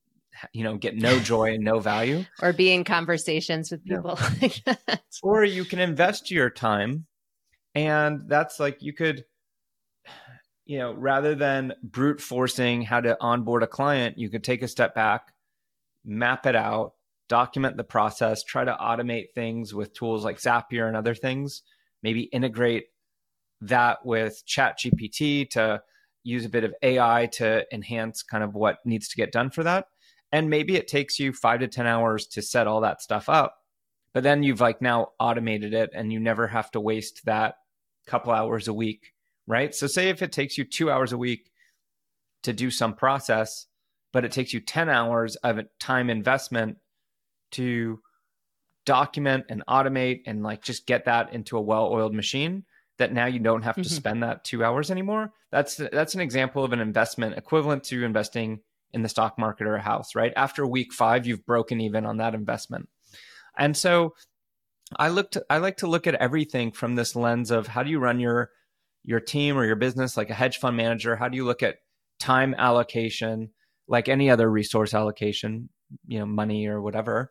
you 0.53 0.63
know 0.63 0.77
get 0.77 0.97
no 0.97 1.19
joy 1.19 1.55
and 1.55 1.65
no 1.65 1.81
value 1.81 2.25
or 2.43 2.53
be 2.53 2.73
in 2.73 2.85
conversations 2.85 3.73
with 3.73 3.85
people 3.85 4.17
yeah. 4.41 4.49
like 4.87 5.01
or 5.25 5.43
you 5.43 5.65
can 5.65 5.81
invest 5.81 6.31
your 6.31 6.49
time 6.49 7.05
and 7.75 8.23
that's 8.29 8.61
like 8.61 8.81
you 8.81 8.93
could 8.93 9.25
you 10.67 10.79
know 10.79 10.95
rather 10.95 11.35
than 11.35 11.75
brute 11.83 12.21
forcing 12.21 12.81
how 12.81 13.01
to 13.01 13.17
onboard 13.21 13.65
a 13.65 13.67
client 13.67 14.19
you 14.19 14.31
could 14.31 14.45
take 14.45 14.63
a 14.63 14.69
step 14.69 14.95
back 14.95 15.33
map 16.05 16.47
it 16.47 16.57
out 16.57 16.93
document 17.29 17.77
the 17.77 17.85
process 17.85 18.43
try 18.43 18.65
to 18.65 18.77
automate 18.81 19.27
things 19.35 19.73
with 19.73 19.93
tools 19.93 20.25
like 20.25 20.39
zapier 20.39 20.89
and 20.89 20.97
other 20.97 21.15
things 21.15 21.63
maybe 22.03 22.23
integrate 22.23 22.85
that 23.61 24.05
with 24.05 24.43
chat 24.47 24.79
gpt 24.79 25.49
to 25.51 25.81
use 26.25 26.45
a 26.45 26.51
bit 26.51 26.65
of 26.65 26.75
ai 26.83 27.27
to 27.33 27.65
enhance 27.73 28.23
kind 28.23 28.43
of 28.43 28.55
what 28.55 28.79
needs 28.85 29.09
to 29.09 29.17
get 29.17 29.33
done 29.33 29.51
for 29.51 29.63
that. 29.65 29.87
And 30.33 30.51
maybe 30.51 30.77
it 30.77 30.87
takes 30.87 31.19
you 31.19 31.33
five 31.33 31.61
to 31.61 31.67
ten 31.67 31.87
hours 31.87 32.27
to 32.29 32.43
set 32.43 32.67
all 32.67 32.83
that 32.83 33.01
stuff 33.03 33.29
up 33.29 33.57
but 34.13 34.23
then 34.23 34.43
you've 34.43 34.61
like 34.61 34.83
now 34.83 35.09
automated 35.19 35.73
it 35.73 35.91
and 35.95 36.13
you 36.13 36.21
never 36.21 36.47
have 36.47 36.71
to 36.73 36.81
waste 36.81 37.25
that 37.25 37.55
couple 38.07 38.33
hours 38.33 38.67
a 38.67 38.75
week 38.75 39.13
right? 39.51 39.75
So 39.75 39.89
say 39.89 40.09
if 40.09 40.23
it 40.23 40.33
takes 40.33 40.57
you 40.57 40.65
two 40.65 40.91
hours 40.91 41.13
a 41.13 41.19
week 41.19 41.51
to 42.45 42.53
do 42.53 42.71
some 42.71 42.95
process 42.95 43.67
but 44.13 44.25
it 44.25 44.33
takes 44.33 44.53
you 44.53 44.61
10 44.61 44.89
hours 44.89 45.37
of 45.37 45.61
time 45.79 46.11
investment 46.11 46.79
to 47.53 48.01
document 48.85 49.45
and 49.49 49.63
automate 49.69 50.23
and 50.27 50.43
like 50.43 50.63
just 50.63 50.87
get 50.87 51.05
that 51.05 51.33
into 51.33 51.57
a 51.57 51.61
well-oiled 51.61 52.15
machine 52.15 52.65
that 52.99 53.13
now 53.13 53.27
you 53.27 53.39
don't 53.39 53.63
have 53.63 53.77
to 53.77 53.83
mm-hmm. 53.83 53.95
spend 53.95 54.23
that 54.23 54.45
2 54.45 54.65
hours 54.65 54.91
anymore. 54.91 55.33
That's 55.51 55.77
that's 55.77 56.15
an 56.15 56.21
example 56.21 56.65
of 56.65 56.73
an 56.73 56.81
investment 56.81 57.37
equivalent 57.37 57.85
to 57.85 58.05
investing 58.05 58.61
in 58.93 59.03
the 59.03 59.09
stock 59.09 59.39
market 59.39 59.67
or 59.67 59.77
a 59.77 59.81
house 59.81 60.15
right? 60.15 60.33
After 60.37 60.67
week 60.67 60.93
5 60.93 61.27
you've 61.27 61.47
broken 61.47 61.81
even 61.81 62.07
on 62.07 62.19
that 62.19 62.35
investment. 62.35 62.89
And 63.57 63.77
so 63.77 64.15
i 64.99 65.09
looked 65.09 65.39
i 65.49 65.59
like 65.59 65.77
to 65.77 65.87
look 65.87 66.09
at 66.09 66.17
everything 66.17 66.73
from 66.73 66.97
this 66.97 67.15
lens 67.15 67.53
of 67.53 67.69
how 67.69 67.85
do 67.85 67.91
you 67.91 68.01
run 68.01 68.19
your 68.19 68.51
your 69.05 69.21
team 69.21 69.57
or 69.57 69.65
your 69.65 69.77
business 69.77 70.17
like 70.17 70.31
a 70.31 70.35
hedge 70.35 70.59
fund 70.59 70.77
manager? 70.77 71.17
How 71.17 71.29
do 71.29 71.37
you 71.37 71.45
look 71.45 71.63
at 71.63 71.77
time 72.19 72.55
allocation 72.59 73.51
like 73.91 74.09
any 74.09 74.31
other 74.31 74.49
resource 74.49 74.95
allocation, 74.95 75.69
you 76.07 76.19
know, 76.19 76.27
money 76.27 76.67
or 76.67 76.81
whatever. 76.81 77.31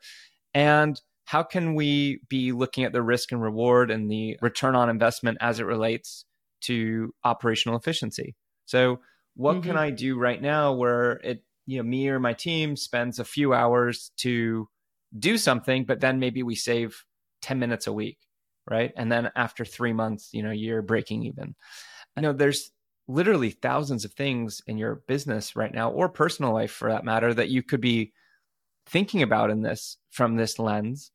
And 0.54 1.00
how 1.26 1.42
can 1.42 1.74
we 1.74 2.20
be 2.28 2.52
looking 2.52 2.84
at 2.84 2.92
the 2.92 3.02
risk 3.02 3.32
and 3.32 3.42
reward 3.42 3.90
and 3.90 4.12
the 4.12 4.38
return 4.42 4.76
on 4.76 4.90
investment 4.90 5.38
as 5.42 5.60
it 5.60 5.66
relates 5.66 6.26
to 6.62 7.14
operational 7.24 7.78
efficiency? 7.78 8.36
So, 8.66 9.00
what 9.36 9.58
mm-hmm. 9.58 9.70
can 9.70 9.78
I 9.78 9.90
do 9.92 10.20
right 10.20 10.42
now 10.42 10.74
where 10.74 11.14
it, 11.24 11.44
you 11.66 11.78
know, 11.78 11.84
me 11.84 12.10
or 12.10 12.20
my 12.20 12.34
team 12.34 12.76
spends 12.76 13.20
a 13.20 13.24
few 13.24 13.54
hours 13.54 14.12
to 14.18 14.68
do 15.18 15.38
something, 15.38 15.86
but 15.86 16.02
then 16.02 16.20
maybe 16.20 16.44
we 16.44 16.56
save 16.56 17.06
10 17.42 17.58
minutes 17.58 17.88
a 17.88 17.94
week, 17.94 18.18
right? 18.70 18.92
And 18.98 19.10
then 19.10 19.32
after 19.36 19.64
three 19.64 19.94
months, 19.94 20.30
you 20.34 20.44
know, 20.44 20.52
you're 20.52 20.82
breaking 20.82 21.24
even. 21.24 21.56
I 22.18 22.22
know 22.22 22.34
there's 22.34 22.72
literally 23.10 23.50
thousands 23.50 24.06
of 24.06 24.14
things 24.14 24.62
in 24.68 24.78
your 24.78 25.02
business 25.08 25.56
right 25.56 25.74
now 25.74 25.90
or 25.90 26.08
personal 26.08 26.54
life 26.54 26.72
for 26.72 26.92
that 26.92 27.04
matter 27.04 27.34
that 27.34 27.50
you 27.50 27.64
could 27.64 27.82
be 27.82 28.14
thinking 28.86 29.24
about 29.24 29.50
in 29.50 29.64
this 29.64 29.98
from 30.12 30.36
this 30.36 30.60
lens. 30.60 31.12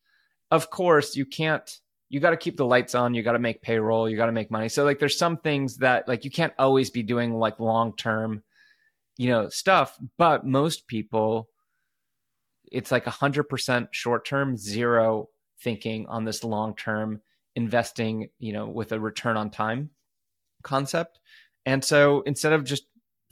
Of 0.51 0.71
course 0.71 1.15
you 1.15 1.25
can't 1.25 1.71
you 2.09 2.19
got 2.19 2.31
to 2.31 2.37
keep 2.37 2.57
the 2.57 2.67
lights 2.67 2.97
on 2.97 3.15
you 3.15 3.23
got 3.23 3.33
to 3.33 3.39
make 3.39 3.63
payroll 3.63 4.11
you 4.11 4.17
got 4.17 4.27
to 4.27 4.33
make 4.33 4.51
money. 4.51 4.69
So 4.69 4.85
like 4.85 4.99
there's 4.99 5.17
some 5.17 5.37
things 5.37 5.77
that 5.79 6.09
like 6.09 6.25
you 6.25 6.33
can't 6.33 6.53
always 6.59 6.91
be 6.91 7.05
doing 7.05 7.33
like 7.33 7.61
long 7.61 7.95
term 7.97 8.43
you 9.17 9.29
know 9.29 9.49
stuff 9.49 9.97
but 10.19 10.45
most 10.45 10.89
people 10.89 11.49
it's 12.73 12.91
like 12.91 13.05
100% 13.05 13.89
short 13.93 14.27
term 14.27 14.57
zero 14.57 15.29
thinking 15.61 16.07
on 16.09 16.25
this 16.25 16.43
long 16.43 16.75
term 16.75 17.21
investing 17.55 18.31
you 18.41 18.53
know 18.53 18.67
with 18.67 18.91
a 18.91 18.99
return 18.99 19.37
on 19.37 19.49
time 19.51 19.91
concept 20.65 21.21
and 21.67 21.85
so 21.85 22.23
instead 22.23 22.53
of 22.53 22.65
just 22.65 22.85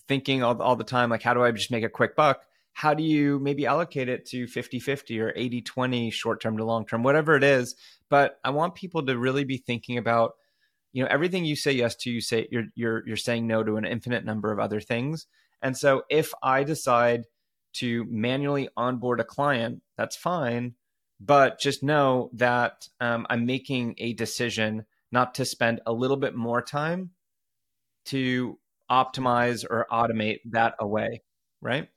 thinking 0.08 0.42
all, 0.42 0.60
all 0.60 0.76
the 0.76 0.84
time, 0.84 1.10
like, 1.10 1.22
how 1.22 1.34
do 1.34 1.42
I 1.42 1.50
just 1.52 1.70
make 1.70 1.84
a 1.84 1.88
quick 1.88 2.16
buck? 2.16 2.42
How 2.72 2.94
do 2.94 3.02
you 3.02 3.38
maybe 3.38 3.66
allocate 3.66 4.08
it 4.08 4.26
to 4.26 4.46
50 4.46 4.80
50 4.80 5.20
or 5.20 5.32
80 5.36 5.62
20 5.62 6.10
short 6.10 6.40
term 6.40 6.56
to 6.56 6.64
long 6.64 6.86
term, 6.86 7.02
whatever 7.02 7.36
it 7.36 7.44
is? 7.44 7.76
But 8.08 8.38
I 8.44 8.50
want 8.50 8.74
people 8.74 9.04
to 9.06 9.18
really 9.18 9.44
be 9.44 9.58
thinking 9.58 9.98
about, 9.98 10.34
you 10.92 11.02
know, 11.02 11.08
everything 11.10 11.44
you 11.44 11.56
say 11.56 11.72
yes 11.72 11.94
to, 11.96 12.10
you 12.10 12.20
say 12.20 12.48
you're, 12.50 12.64
you're, 12.74 13.06
you're 13.06 13.16
saying 13.16 13.46
no 13.46 13.62
to 13.62 13.76
an 13.76 13.84
infinite 13.84 14.24
number 14.24 14.50
of 14.52 14.58
other 14.58 14.80
things. 14.80 15.26
And 15.60 15.76
so 15.76 16.04
if 16.08 16.32
I 16.42 16.64
decide 16.64 17.24
to 17.74 18.04
manually 18.08 18.68
onboard 18.76 19.20
a 19.20 19.24
client, 19.24 19.82
that's 19.96 20.16
fine. 20.16 20.74
But 21.20 21.60
just 21.60 21.82
know 21.82 22.30
that 22.34 22.88
um, 23.00 23.26
I'm 23.30 23.46
making 23.46 23.94
a 23.98 24.12
decision 24.14 24.86
not 25.12 25.34
to 25.36 25.44
spend 25.44 25.80
a 25.86 25.92
little 25.92 26.16
bit 26.16 26.34
more 26.34 26.62
time 26.62 27.10
to 28.06 28.58
optimize 28.90 29.64
or 29.68 29.86
automate 29.90 30.40
that 30.50 30.74
away, 30.78 31.22
right? 31.60 31.88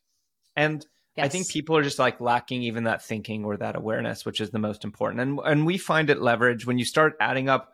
And 0.56 0.86
yes. 1.18 1.26
I 1.26 1.30
think 1.30 1.50
people 1.50 1.76
are 1.78 1.84
just 1.84 2.00
like 2.00 2.22
lacking 2.22 2.64
even 2.64 2.86
that 2.86 3.04
thinking 3.04 3.46
or 3.46 3.58
that 3.58 3.76
awareness, 3.76 4.26
which 4.26 4.40
is 4.40 4.52
the 4.52 4.60
most 4.60 4.84
important. 4.84 5.22
And 5.22 5.40
and 5.44 5.66
we 5.66 5.78
find 5.78 6.10
it 6.10 6.22
leverage 6.22 6.66
when 6.66 6.78
you 6.78 6.86
start 6.86 7.16
adding 7.20 7.50
up 7.50 7.74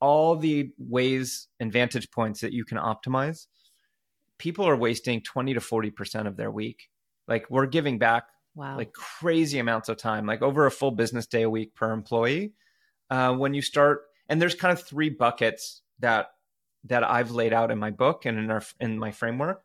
all 0.00 0.36
the 0.36 0.70
ways 0.78 1.48
and 1.58 1.72
vantage 1.72 2.10
points 2.10 2.40
that 2.40 2.52
you 2.52 2.64
can 2.64 2.78
optimize. 2.78 3.46
People 4.38 4.66
are 4.68 4.76
wasting 4.76 5.22
20 5.22 5.54
to 5.54 5.60
40% 5.60 6.26
of 6.26 6.36
their 6.36 6.50
week. 6.50 6.90
Like 7.26 7.46
we're 7.48 7.66
giving 7.66 7.98
back 7.98 8.24
wow. 8.54 8.76
like 8.76 8.92
crazy 8.92 9.58
amounts 9.58 9.88
of 9.88 9.96
time, 9.96 10.26
like 10.26 10.42
over 10.42 10.66
a 10.66 10.70
full 10.70 10.90
business 10.90 11.26
day 11.26 11.42
a 11.42 11.50
week 11.50 11.74
per 11.74 11.92
employee. 11.92 12.52
Uh, 13.08 13.34
when 13.34 13.54
you 13.54 13.62
start, 13.62 14.02
and 14.28 14.42
there's 14.42 14.54
kind 14.54 14.72
of 14.72 14.84
three 14.84 15.10
buckets 15.10 15.82
that 16.00 16.28
that 16.88 17.04
I've 17.04 17.30
laid 17.30 17.52
out 17.52 17.70
in 17.70 17.78
my 17.78 17.90
book 17.90 18.24
and 18.26 18.38
in 18.38 18.50
our 18.50 18.62
in 18.80 18.98
my 18.98 19.10
framework. 19.10 19.62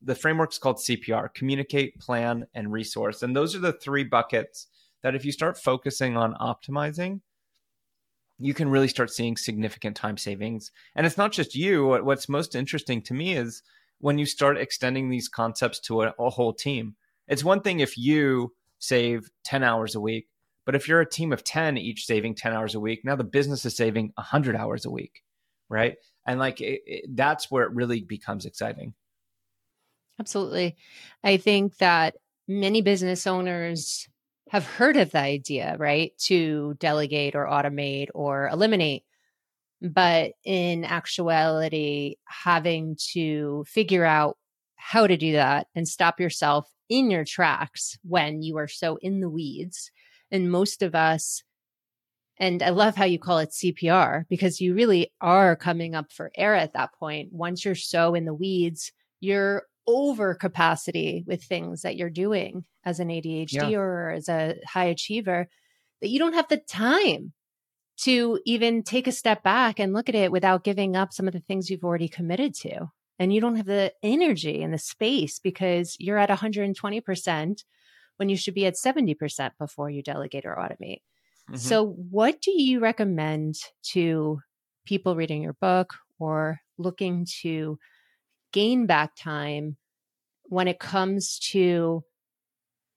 The 0.00 0.14
framework 0.14 0.52
is 0.52 0.58
called 0.58 0.76
CPR: 0.76 1.32
communicate, 1.34 1.98
plan, 1.98 2.46
and 2.54 2.72
resource. 2.72 3.22
And 3.22 3.34
those 3.34 3.54
are 3.54 3.60
the 3.60 3.72
three 3.72 4.04
buckets 4.04 4.68
that 5.02 5.14
if 5.14 5.24
you 5.24 5.32
start 5.32 5.58
focusing 5.58 6.16
on 6.16 6.34
optimizing, 6.34 7.20
you 8.38 8.54
can 8.54 8.68
really 8.68 8.88
start 8.88 9.10
seeing 9.10 9.36
significant 9.36 9.96
time 9.96 10.16
savings. 10.16 10.70
And 10.94 11.06
it's 11.06 11.18
not 11.18 11.32
just 11.32 11.54
you. 11.54 11.86
What's 11.86 12.28
most 12.28 12.54
interesting 12.54 13.02
to 13.02 13.14
me 13.14 13.34
is 13.34 13.62
when 13.98 14.18
you 14.18 14.26
start 14.26 14.56
extending 14.56 15.10
these 15.10 15.28
concepts 15.28 15.80
to 15.80 16.02
a, 16.02 16.14
a 16.18 16.30
whole 16.30 16.52
team. 16.52 16.94
It's 17.26 17.44
one 17.44 17.60
thing 17.60 17.80
if 17.80 17.98
you 17.98 18.54
save 18.78 19.28
10 19.44 19.64
hours 19.64 19.94
a 19.94 20.00
week, 20.00 20.28
but 20.64 20.74
if 20.74 20.86
you're 20.86 21.00
a 21.00 21.08
team 21.08 21.32
of 21.32 21.44
10 21.44 21.76
each 21.78 22.06
saving 22.06 22.36
10 22.36 22.52
hours 22.52 22.74
a 22.74 22.80
week, 22.80 23.00
now 23.04 23.16
the 23.16 23.24
business 23.24 23.64
is 23.64 23.76
saving 23.76 24.12
100 24.14 24.54
hours 24.54 24.84
a 24.84 24.90
week, 24.90 25.22
right? 25.68 25.96
And 26.28 26.38
like 26.38 26.60
it, 26.60 26.82
it, 26.86 27.16
that's 27.16 27.50
where 27.50 27.64
it 27.64 27.72
really 27.72 28.02
becomes 28.02 28.44
exciting. 28.44 28.92
Absolutely. 30.20 30.76
I 31.24 31.38
think 31.38 31.78
that 31.78 32.16
many 32.46 32.82
business 32.82 33.26
owners 33.26 34.06
have 34.50 34.66
heard 34.66 34.96
of 34.98 35.10
the 35.10 35.20
idea 35.20 35.76
right 35.78 36.12
to 36.18 36.74
delegate 36.78 37.34
or 37.34 37.46
automate 37.46 38.08
or 38.14 38.48
eliminate. 38.48 39.04
But 39.80 40.32
in 40.44 40.84
actuality 40.84 42.16
having 42.24 42.96
to 43.12 43.64
figure 43.66 44.04
out 44.04 44.36
how 44.76 45.06
to 45.06 45.16
do 45.16 45.32
that 45.32 45.68
and 45.74 45.88
stop 45.88 46.20
yourself 46.20 46.68
in 46.90 47.10
your 47.10 47.24
tracks 47.24 47.98
when 48.02 48.42
you 48.42 48.58
are 48.58 48.68
so 48.68 48.96
in 48.96 49.20
the 49.20 49.30
weeds 49.30 49.90
and 50.30 50.50
most 50.50 50.82
of 50.82 50.94
us 50.94 51.42
and 52.38 52.62
I 52.62 52.70
love 52.70 52.94
how 52.94 53.04
you 53.04 53.18
call 53.18 53.38
it 53.38 53.50
CPR 53.50 54.24
because 54.28 54.60
you 54.60 54.74
really 54.74 55.12
are 55.20 55.56
coming 55.56 55.94
up 55.94 56.12
for 56.12 56.30
air 56.36 56.54
at 56.54 56.74
that 56.74 56.92
point. 56.94 57.32
Once 57.32 57.64
you're 57.64 57.74
so 57.74 58.14
in 58.14 58.24
the 58.24 58.34
weeds, 58.34 58.92
you're 59.20 59.64
over 59.88 60.34
capacity 60.34 61.24
with 61.26 61.42
things 61.42 61.82
that 61.82 61.96
you're 61.96 62.10
doing 62.10 62.64
as 62.84 63.00
an 63.00 63.08
ADHD 63.08 63.70
yeah. 63.70 63.78
or 63.78 64.10
as 64.10 64.28
a 64.28 64.56
high 64.66 64.84
achiever 64.84 65.48
that 66.00 66.08
you 66.08 66.18
don't 66.18 66.34
have 66.34 66.48
the 66.48 66.58
time 66.58 67.32
to 68.02 68.38
even 68.44 68.84
take 68.84 69.08
a 69.08 69.12
step 69.12 69.42
back 69.42 69.80
and 69.80 69.92
look 69.92 70.08
at 70.08 70.14
it 70.14 70.30
without 70.30 70.62
giving 70.62 70.94
up 70.94 71.12
some 71.12 71.26
of 71.26 71.32
the 71.32 71.40
things 71.40 71.68
you've 71.68 71.84
already 71.84 72.08
committed 72.08 72.54
to. 72.54 72.86
And 73.18 73.32
you 73.32 73.40
don't 73.40 73.56
have 73.56 73.66
the 73.66 73.92
energy 74.02 74.62
and 74.62 74.72
the 74.72 74.78
space 74.78 75.40
because 75.40 75.96
you're 75.98 76.18
at 76.18 76.30
120% 76.30 77.64
when 78.16 78.28
you 78.28 78.36
should 78.36 78.54
be 78.54 78.66
at 78.66 78.74
70% 78.74 79.50
before 79.58 79.90
you 79.90 80.02
delegate 80.02 80.46
or 80.46 80.54
automate. 80.54 81.00
Mm-hmm. 81.48 81.56
So, 81.56 81.86
what 81.86 82.40
do 82.42 82.50
you 82.50 82.80
recommend 82.80 83.56
to 83.92 84.40
people 84.84 85.16
reading 85.16 85.42
your 85.42 85.54
book 85.54 85.94
or 86.18 86.60
looking 86.76 87.26
to 87.42 87.78
gain 88.52 88.86
back 88.86 89.16
time 89.16 89.76
when 90.44 90.68
it 90.68 90.78
comes 90.78 91.38
to 91.38 92.04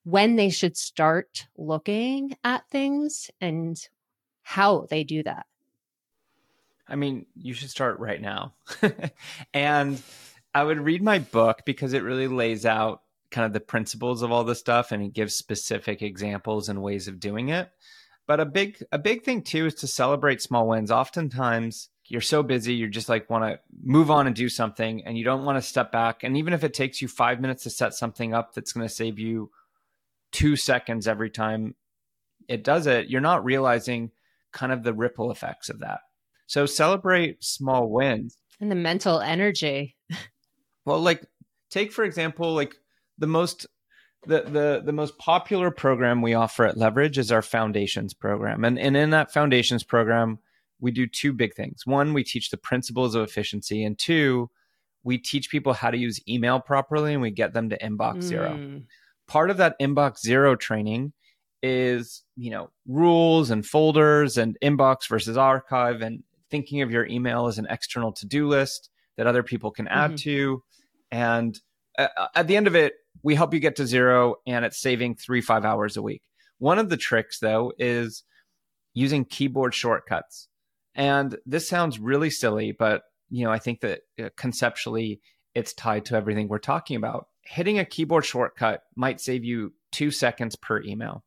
when 0.04 0.36
they 0.36 0.50
should 0.50 0.76
start 0.76 1.48
looking 1.58 2.36
at 2.44 2.68
things 2.70 3.30
and 3.40 3.78
how 4.42 4.88
they 4.90 5.04
do 5.04 5.24
that? 5.24 5.46
I 6.88 6.96
mean, 6.96 7.26
you 7.36 7.54
should 7.54 7.70
start 7.70 8.00
right 8.00 8.22
now. 8.22 8.54
and 9.54 10.02
I 10.54 10.64
would 10.64 10.80
read 10.80 11.02
my 11.02 11.20
book 11.20 11.62
because 11.66 11.94
it 11.94 12.04
really 12.04 12.28
lays 12.28 12.66
out 12.66 13.04
kind 13.30 13.46
of 13.46 13.54
the 13.54 13.62
principles 13.62 14.22
of 14.22 14.32
all 14.32 14.44
this 14.44 14.60
stuff 14.60 14.92
and 14.92 15.02
it 15.02 15.14
gives 15.14 15.36
specific 15.36 16.02
examples 16.02 16.68
and 16.68 16.82
ways 16.82 17.08
of 17.08 17.20
doing 17.20 17.50
it. 17.50 17.72
But 18.32 18.40
a 18.40 18.46
big 18.46 18.82
a 18.94 18.98
big 18.98 19.26
thing 19.26 19.42
too 19.42 19.66
is 19.66 19.74
to 19.74 19.88
celebrate 19.88 20.42
small 20.42 20.66
wins. 20.66 20.90
Oftentimes 20.90 21.90
you're 22.06 22.22
so 22.22 22.42
busy, 22.42 22.74
you 22.74 22.88
just 22.88 23.10
like 23.10 23.30
want 23.30 23.44
to 23.44 23.60
move 23.84 24.10
on 24.10 24.26
and 24.26 24.34
do 24.34 24.48
something 24.48 25.06
and 25.06 25.18
you 25.18 25.26
don't 25.26 25.44
want 25.44 25.58
to 25.58 25.62
step 25.62 25.92
back. 25.92 26.24
And 26.24 26.38
even 26.38 26.54
if 26.54 26.64
it 26.64 26.74
takes 26.74 27.02
you 27.02 27.10
5 27.10 27.42
minutes 27.42 27.64
to 27.64 27.70
set 27.70 27.94
something 27.94 28.34
up 28.34 28.54
that's 28.54 28.72
going 28.72 28.88
to 28.88 28.94
save 28.94 29.20
you 29.20 29.52
2 30.32 30.56
seconds 30.56 31.10
every 31.10 31.30
time 31.30 31.76
it 32.48 32.64
does 32.64 32.88
it, 32.88 33.10
you're 33.10 33.20
not 33.20 33.44
realizing 33.44 34.12
kind 34.54 34.72
of 34.72 34.84
the 34.84 34.94
ripple 34.94 35.30
effects 35.30 35.68
of 35.68 35.80
that. 35.80 36.00
So 36.48 36.66
celebrate 36.66 37.44
small 37.44 37.90
wins. 37.90 38.38
And 38.62 38.72
the 38.72 38.76
mental 38.76 39.20
energy. 39.20 39.98
well, 40.86 41.02
like 41.02 41.26
take 41.70 41.92
for 41.92 42.06
example, 42.06 42.56
like 42.56 42.76
the 43.18 43.28
most 43.28 43.68
the 44.26 44.42
the 44.44 44.82
the 44.86 44.94
most 44.94 45.18
popular 45.18 45.72
program 45.72 46.22
we 46.22 46.34
offer 46.34 46.66
at 46.66 46.78
Leverage 46.78 47.18
is 47.18 47.32
our 47.32 47.42
foundations 47.42 48.14
program. 48.14 48.64
And 48.64 48.78
and 48.78 48.96
in 48.96 49.10
that 49.12 49.34
foundations 49.34 49.84
program, 49.84 50.40
we 50.80 50.92
do 50.92 51.08
two 51.08 51.34
big 51.34 51.56
things. 51.56 51.86
One, 51.86 52.14
we 52.14 52.24
teach 52.24 52.50
the 52.50 52.58
principles 52.58 53.16
of 53.16 53.24
efficiency, 53.24 53.84
and 53.84 53.98
two, 53.98 54.50
we 55.04 55.18
teach 55.18 55.50
people 55.50 55.74
how 55.74 55.92
to 55.92 55.98
use 55.98 56.20
email 56.28 56.60
properly 56.60 57.14
and 57.14 57.22
we 57.22 57.32
get 57.32 57.54
them 57.54 57.70
to 57.70 57.78
inbox 57.80 58.18
mm. 58.18 58.24
zero. 58.24 58.82
Part 59.28 59.50
of 59.50 59.58
that 59.58 59.80
inbox 59.80 60.20
zero 60.20 60.56
training 60.56 61.14
is, 61.64 62.24
you 62.36 62.52
know, 62.52 62.70
rules 62.88 63.50
and 63.50 63.66
folders 63.66 64.38
and 64.38 64.58
inbox 64.62 65.08
versus 65.08 65.38
archive 65.38 66.02
and 66.02 66.24
thinking 66.50 66.82
of 66.82 66.92
your 66.92 67.06
email 67.06 67.48
as 67.48 67.58
an 67.58 67.68
external 67.70 68.12
to-do 68.12 68.48
list 68.48 68.90
that 69.18 69.28
other 69.28 69.44
people 69.44 69.72
can 69.72 69.88
add 69.88 70.12
mm-hmm. 70.12 70.16
to 70.16 70.64
and 71.12 71.60
at 71.98 72.48
the 72.48 72.56
end 72.56 72.68
of 72.68 72.76
it 72.76 72.94
we 73.24 73.36
help 73.36 73.54
you 73.54 73.60
get 73.60 73.76
to 73.76 73.86
zero 73.86 74.36
and 74.48 74.66
it's 74.66 74.82
saving 74.82 75.16
3 75.16 75.42
5 75.42 75.66
hours 75.66 75.98
a 75.98 76.02
week. 76.02 76.22
One 76.60 76.80
of 76.80 76.90
the 76.90 76.98
tricks 76.98 77.40
though 77.40 77.74
is 77.78 78.24
using 78.94 79.26
keyboard 79.26 79.74
shortcuts. 79.74 80.48
And 80.96 81.38
this 81.46 81.68
sounds 81.70 82.00
really 82.00 82.30
silly, 82.30 82.72
but 82.72 83.04
you 83.30 83.46
know, 83.46 83.52
I 83.52 83.60
think 83.60 83.82
that 83.82 84.02
uh, 84.22 84.30
conceptually 84.36 85.22
it's 85.56 85.74
tied 85.74 86.06
to 86.06 86.16
everything 86.16 86.48
we're 86.48 86.60
talking 86.60 86.98
about. 86.98 87.28
Hitting 87.44 87.80
a 87.80 87.86
keyboard 87.86 88.26
shortcut 88.26 88.82
might 88.96 89.22
save 89.22 89.44
you 89.44 89.74
2 89.94 90.12
seconds 90.12 90.56
per 90.56 90.82
email. 90.82 91.24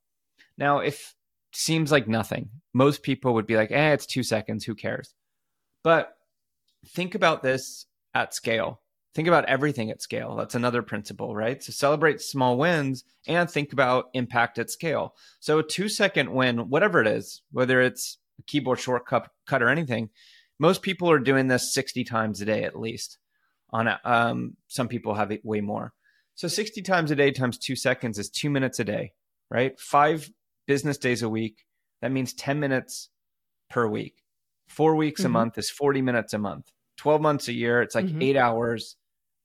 Now, 0.56 0.78
if 0.78 1.14
seems 1.52 1.90
like 1.90 2.09
nothing, 2.09 2.50
most 2.73 3.02
people 3.02 3.35
would 3.35 3.47
be 3.47 3.56
like, 3.56 3.71
"Eh, 3.71 3.92
it's 3.92 4.06
2 4.06 4.23
seconds, 4.23 4.64
who 4.64 4.75
cares?" 4.75 5.14
But 5.83 6.14
think 6.87 7.14
about 7.14 7.42
this 7.42 7.87
at 8.14 8.35
scale. 8.35 8.80
Think 9.14 9.28
about 9.28 9.44
everything 9.44 9.90
at 9.90 10.02
scale. 10.02 10.35
That's 10.35 10.56
another 10.56 10.83
principle, 10.83 11.37
right? 11.37 11.62
So 11.62 11.71
celebrate 11.73 12.21
small 12.21 12.59
wins 12.59 13.04
and 13.28 13.49
think 13.49 13.73
about 13.73 14.06
impact 14.12 14.59
at 14.59 14.71
scale. 14.71 15.14
So 15.38 15.61
a 15.61 15.62
two 15.62 15.88
second 15.88 16.33
win, 16.33 16.68
whatever 16.68 17.00
it 17.00 17.06
is, 17.06 17.42
whether 17.52 17.80
it's 17.80 18.18
a 18.40 18.42
keyboard 18.42 18.80
shortcut 18.80 19.30
cut 19.47 19.62
or 19.62 19.68
anything, 19.68 20.11
most 20.59 20.83
people 20.83 21.09
are 21.11 21.21
doing 21.21 21.47
this 21.47 21.73
60 21.73 22.02
times 22.04 22.40
a 22.40 22.44
day 22.44 22.64
at 22.64 22.78
least. 22.78 23.18
On 23.71 23.87
a, 23.87 24.00
um, 24.04 24.56
some 24.66 24.88
people 24.88 25.14
have 25.14 25.30
it 25.30 25.44
way 25.44 25.61
more. 25.61 25.92
So 26.35 26.49
60 26.49 26.83
times 26.83 27.12
a 27.12 27.16
day 27.16 27.30
times 27.30 27.59
two 27.59 27.76
seconds 27.76 28.18
is 28.18 28.30
two 28.30 28.50
minutes 28.50 28.80
a 28.80 28.85
day, 28.85 29.12
right? 29.49 29.78
Five 29.78 30.28
business 30.66 30.99
days 30.99 31.23
a 31.23 31.28
week. 31.28 31.64
That 32.02 32.11
means 32.11 32.35
10 32.35 32.59
minutes 32.59 33.11
per 33.71 33.87
week. 33.87 34.23
Four 34.68 34.97
weeks 34.97 35.21
mm-hmm. 35.21 35.26
a 35.26 35.38
month 35.38 35.59
is 35.59 35.71
40 35.71 36.02
minutes 36.02 36.33
a 36.35 36.38
month. 36.38 36.71
12 36.97 37.21
months 37.21 37.49
a 37.49 37.52
year, 37.52 37.83
it's 37.83 37.94
like 37.94 38.06
mm-hmm. 38.06 38.23
eight 38.23 38.37
hours 38.37 38.97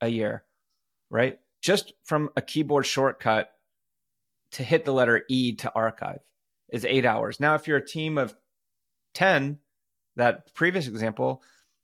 a 0.01 0.07
year, 0.07 0.43
right? 1.09 1.39
Just 1.61 1.93
from 2.03 2.29
a 2.35 2.41
keyboard 2.41 2.85
shortcut 2.85 3.51
to 4.51 4.63
hit 4.63 4.85
the 4.85 4.93
letter 4.93 5.23
E 5.29 5.55
to 5.55 5.71
archive 5.73 6.19
is 6.69 6.85
eight 6.85 7.05
hours. 7.05 7.39
Now, 7.39 7.55
if 7.55 7.67
you're 7.67 7.77
a 7.77 7.85
team 7.85 8.17
of 8.17 8.35
10, 9.15 9.59
that 10.15 10.53
previous 10.53 10.87
example, 10.87 11.41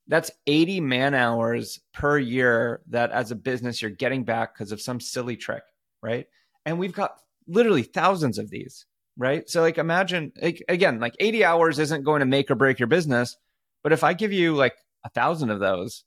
that's 0.08 0.32
80 0.46 0.82
man 0.82 1.14
hours 1.14 1.80
per 1.94 2.18
year 2.18 2.82
that 2.90 3.12
as 3.12 3.32
a 3.32 3.36
business 3.36 3.82
you're 3.82 3.92
getting 3.92 4.24
back 4.24 4.54
because 4.54 4.72
of 4.72 4.82
some 4.82 5.00
silly 5.00 5.36
trick, 5.36 5.64
right? 6.02 6.28
And 6.66 6.78
we've 6.78 6.94
got 6.94 7.20
literally 7.48 7.84
thousands 7.84 8.38
of 8.38 8.50
these, 8.50 8.86
right? 9.18 9.50
So 9.50 9.62
like 9.62 9.78
imagine 9.78 10.32
like, 10.40 10.64
again, 10.70 11.00
like 11.00 11.16
80 11.20 11.44
hours 11.44 11.80
isn't 11.80 12.04
going 12.04 12.20
to 12.20 12.26
make 12.26 12.52
or 12.52 12.56
break 12.56 12.80
your 12.80 12.88
business, 12.88 13.36
but 13.84 13.94
if 13.94 14.04
I 14.04 14.14
give 14.14 14.32
you 14.32 14.56
like 14.56 14.76
a 15.04 15.10
thousand 15.10 15.50
of 15.50 15.60
those, 15.60 16.04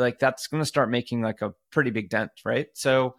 like 0.00 0.18
that's 0.18 0.46
going 0.46 0.62
to 0.62 0.66
start 0.66 0.90
making 0.90 1.22
like 1.22 1.42
a 1.42 1.54
pretty 1.70 1.90
big 1.90 2.08
dent, 2.10 2.30
right? 2.44 2.66
So 2.74 3.14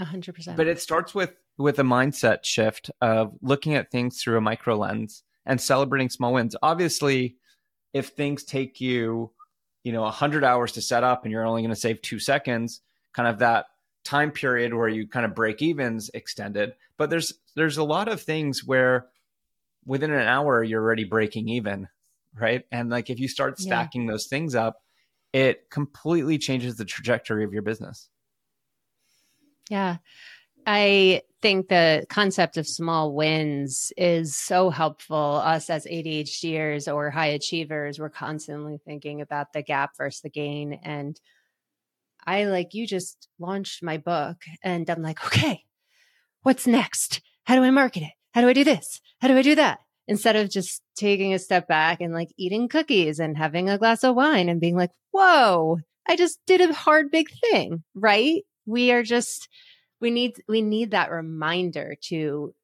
100%. 0.00 0.56
But 0.56 0.66
it 0.66 0.80
starts 0.80 1.14
with 1.14 1.34
with 1.56 1.78
a 1.78 1.82
mindset 1.82 2.44
shift 2.44 2.90
of 3.00 3.32
looking 3.42 3.74
at 3.74 3.90
things 3.90 4.22
through 4.22 4.38
a 4.38 4.40
micro 4.40 4.76
lens 4.76 5.24
and 5.44 5.60
celebrating 5.60 6.08
small 6.08 6.32
wins. 6.32 6.54
Obviously, 6.62 7.36
if 7.92 8.08
things 8.08 8.44
take 8.44 8.80
you, 8.80 9.32
you 9.82 9.92
know, 9.92 10.02
100 10.02 10.44
hours 10.44 10.72
to 10.72 10.82
set 10.82 11.02
up 11.02 11.24
and 11.24 11.32
you're 11.32 11.44
only 11.44 11.62
going 11.62 11.74
to 11.74 11.80
save 11.80 12.00
2 12.02 12.20
seconds, 12.20 12.80
kind 13.12 13.28
of 13.28 13.40
that 13.40 13.66
time 14.04 14.30
period 14.30 14.72
where 14.72 14.88
you 14.88 15.06
kind 15.08 15.26
of 15.26 15.34
break 15.34 15.60
evens 15.60 16.10
extended. 16.14 16.74
But 16.96 17.10
there's 17.10 17.32
there's 17.56 17.76
a 17.76 17.84
lot 17.84 18.08
of 18.08 18.22
things 18.22 18.64
where 18.64 19.06
within 19.84 20.12
an 20.12 20.26
hour 20.28 20.62
you're 20.62 20.82
already 20.82 21.04
breaking 21.04 21.48
even, 21.48 21.88
right? 22.38 22.64
And 22.70 22.90
like 22.90 23.10
if 23.10 23.18
you 23.18 23.26
start 23.26 23.58
stacking 23.58 24.04
yeah. 24.04 24.12
those 24.12 24.26
things 24.26 24.54
up, 24.54 24.82
it 25.32 25.70
completely 25.70 26.38
changes 26.38 26.76
the 26.76 26.84
trajectory 26.84 27.44
of 27.44 27.52
your 27.52 27.62
business. 27.62 28.08
Yeah. 29.70 29.98
I 30.66 31.22
think 31.40 31.68
the 31.68 32.04
concept 32.10 32.56
of 32.56 32.66
small 32.66 33.14
wins 33.14 33.92
is 33.96 34.34
so 34.34 34.70
helpful. 34.70 35.16
Us 35.16 35.70
as 35.70 35.86
ADHDers 35.86 36.92
or 36.92 37.10
high 37.10 37.28
achievers, 37.28 37.98
we're 37.98 38.10
constantly 38.10 38.78
thinking 38.84 39.20
about 39.20 39.52
the 39.52 39.62
gap 39.62 39.92
versus 39.96 40.20
the 40.20 40.30
gain. 40.30 40.78
And 40.82 41.18
I, 42.26 42.44
like 42.44 42.74
you, 42.74 42.86
just 42.86 43.28
launched 43.38 43.82
my 43.82 43.96
book 43.96 44.36
and 44.62 44.88
I'm 44.90 45.02
like, 45.02 45.24
okay, 45.26 45.64
what's 46.42 46.66
next? 46.66 47.22
How 47.44 47.54
do 47.54 47.62
I 47.62 47.70
market 47.70 48.02
it? 48.02 48.12
How 48.32 48.42
do 48.42 48.48
I 48.48 48.52
do 48.52 48.64
this? 48.64 49.00
How 49.20 49.28
do 49.28 49.38
I 49.38 49.42
do 49.42 49.54
that? 49.54 49.78
Instead 50.08 50.36
of 50.36 50.50
just 50.50 50.82
taking 50.96 51.34
a 51.34 51.38
step 51.38 51.68
back 51.68 52.00
and 52.00 52.14
like 52.14 52.32
eating 52.38 52.66
cookies 52.66 53.20
and 53.20 53.36
having 53.36 53.68
a 53.68 53.78
glass 53.78 54.02
of 54.02 54.16
wine 54.16 54.48
and 54.48 54.60
being 54.60 54.74
like, 54.74 54.90
whoa, 55.12 55.78
I 56.08 56.16
just 56.16 56.40
did 56.46 56.62
a 56.62 56.72
hard 56.72 57.10
big 57.10 57.28
thing, 57.42 57.84
right? 57.94 58.42
We 58.66 58.90
are 58.90 59.02
just, 59.02 59.48
we 60.00 60.10
need, 60.10 60.42
we 60.48 60.62
need 60.62 60.92
that 60.92 61.10
reminder 61.10 61.94
to 62.04 62.54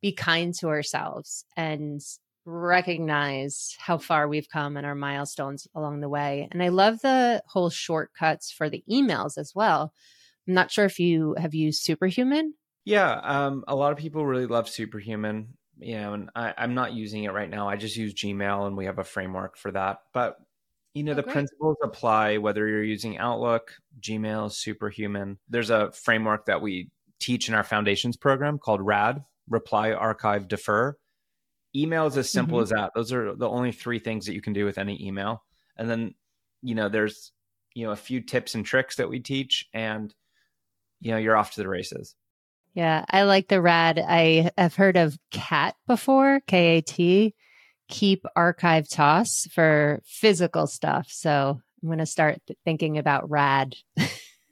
be 0.00 0.12
kind 0.12 0.54
to 0.54 0.68
ourselves 0.68 1.44
and 1.56 2.00
recognize 2.46 3.74
how 3.78 3.98
far 3.98 4.28
we've 4.28 4.48
come 4.48 4.76
and 4.76 4.86
our 4.86 4.94
milestones 4.94 5.66
along 5.74 6.00
the 6.00 6.08
way. 6.08 6.46
And 6.52 6.62
I 6.62 6.68
love 6.68 7.00
the 7.00 7.42
whole 7.48 7.70
shortcuts 7.70 8.52
for 8.52 8.70
the 8.70 8.84
emails 8.88 9.36
as 9.36 9.52
well. 9.54 9.92
I'm 10.46 10.54
not 10.54 10.70
sure 10.70 10.84
if 10.84 11.00
you 11.00 11.34
have 11.38 11.54
used 11.54 11.82
Superhuman. 11.82 12.54
Yeah, 12.84 13.12
um, 13.14 13.64
a 13.66 13.74
lot 13.74 13.92
of 13.92 13.98
people 13.98 14.26
really 14.26 14.46
love 14.46 14.68
Superhuman 14.68 15.56
you 15.78 15.98
know, 15.98 16.14
and 16.14 16.30
I, 16.34 16.54
am 16.56 16.74
not 16.74 16.92
using 16.92 17.24
it 17.24 17.32
right 17.32 17.50
now. 17.50 17.68
I 17.68 17.76
just 17.76 17.96
use 17.96 18.14
Gmail 18.14 18.66
and 18.66 18.76
we 18.76 18.86
have 18.86 18.98
a 18.98 19.04
framework 19.04 19.56
for 19.56 19.70
that. 19.72 19.98
But, 20.12 20.36
you 20.94 21.02
know, 21.02 21.12
oh, 21.12 21.16
the 21.16 21.22
great. 21.22 21.32
principles 21.32 21.76
apply 21.82 22.38
whether 22.38 22.66
you're 22.66 22.84
using 22.84 23.18
Outlook, 23.18 23.72
Gmail, 24.00 24.52
Superhuman. 24.52 25.38
There's 25.48 25.70
a 25.70 25.92
framework 25.92 26.46
that 26.46 26.62
we 26.62 26.90
teach 27.20 27.48
in 27.48 27.54
our 27.54 27.64
foundations 27.64 28.16
program 28.16 28.58
called 28.58 28.80
RAD 28.80 29.24
reply, 29.48 29.92
archive, 29.92 30.48
defer. 30.48 30.96
Email 31.76 32.06
is 32.06 32.16
as 32.16 32.30
simple 32.30 32.58
mm-hmm. 32.58 32.62
as 32.64 32.70
that. 32.70 32.92
Those 32.94 33.12
are 33.12 33.34
the 33.34 33.48
only 33.48 33.72
three 33.72 33.98
things 33.98 34.26
that 34.26 34.34
you 34.34 34.40
can 34.40 34.52
do 34.52 34.64
with 34.64 34.78
any 34.78 35.04
email. 35.04 35.44
And 35.76 35.90
then, 35.90 36.14
you 36.62 36.74
know, 36.74 36.88
there's, 36.88 37.32
you 37.74 37.84
know, 37.84 37.92
a 37.92 37.96
few 37.96 38.20
tips 38.20 38.54
and 38.54 38.64
tricks 38.64 38.96
that 38.96 39.08
we 39.08 39.20
teach, 39.20 39.68
and, 39.74 40.14
you 41.00 41.10
know, 41.10 41.18
you're 41.18 41.36
off 41.36 41.54
to 41.54 41.62
the 41.62 41.68
races. 41.68 42.14
Yeah, 42.74 43.04
I 43.08 43.22
like 43.22 43.48
the 43.48 43.62
rad. 43.62 43.98
I 44.04 44.50
have 44.58 44.74
heard 44.74 44.96
of 44.96 45.16
CAT 45.30 45.76
before, 45.86 46.40
K 46.46 46.78
A 46.78 46.80
T, 46.82 47.34
keep 47.88 48.24
archive 48.34 48.88
toss 48.88 49.46
for 49.52 50.02
physical 50.04 50.66
stuff. 50.66 51.06
So 51.08 51.60
I'm 51.82 51.88
going 51.88 51.98
to 51.98 52.06
start 52.06 52.40
thinking 52.64 52.98
about 52.98 53.30
rad. 53.30 53.74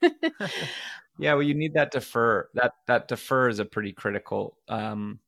yeah, 1.19 1.35
well, 1.35 1.43
you 1.43 1.55
need 1.55 1.75
that 1.75 1.91
defer. 1.91 2.49
That 2.55 2.73
that 2.87 3.09
defer 3.09 3.49
is 3.49 3.59
a 3.59 3.65
pretty 3.65 3.93
critical 3.93 4.57
um, 4.69 5.19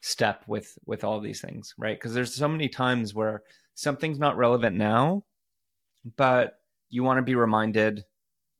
step 0.00 0.44
with 0.46 0.78
with 0.86 1.04
all 1.04 1.20
these 1.20 1.40
things, 1.40 1.74
right? 1.78 1.96
Because 1.96 2.14
there's 2.14 2.34
so 2.34 2.48
many 2.48 2.68
times 2.68 3.14
where 3.14 3.42
something's 3.74 4.18
not 4.18 4.36
relevant 4.36 4.76
now, 4.76 5.24
but 6.16 6.60
you 6.90 7.02
want 7.02 7.18
to 7.18 7.22
be 7.22 7.34
reminded 7.34 8.04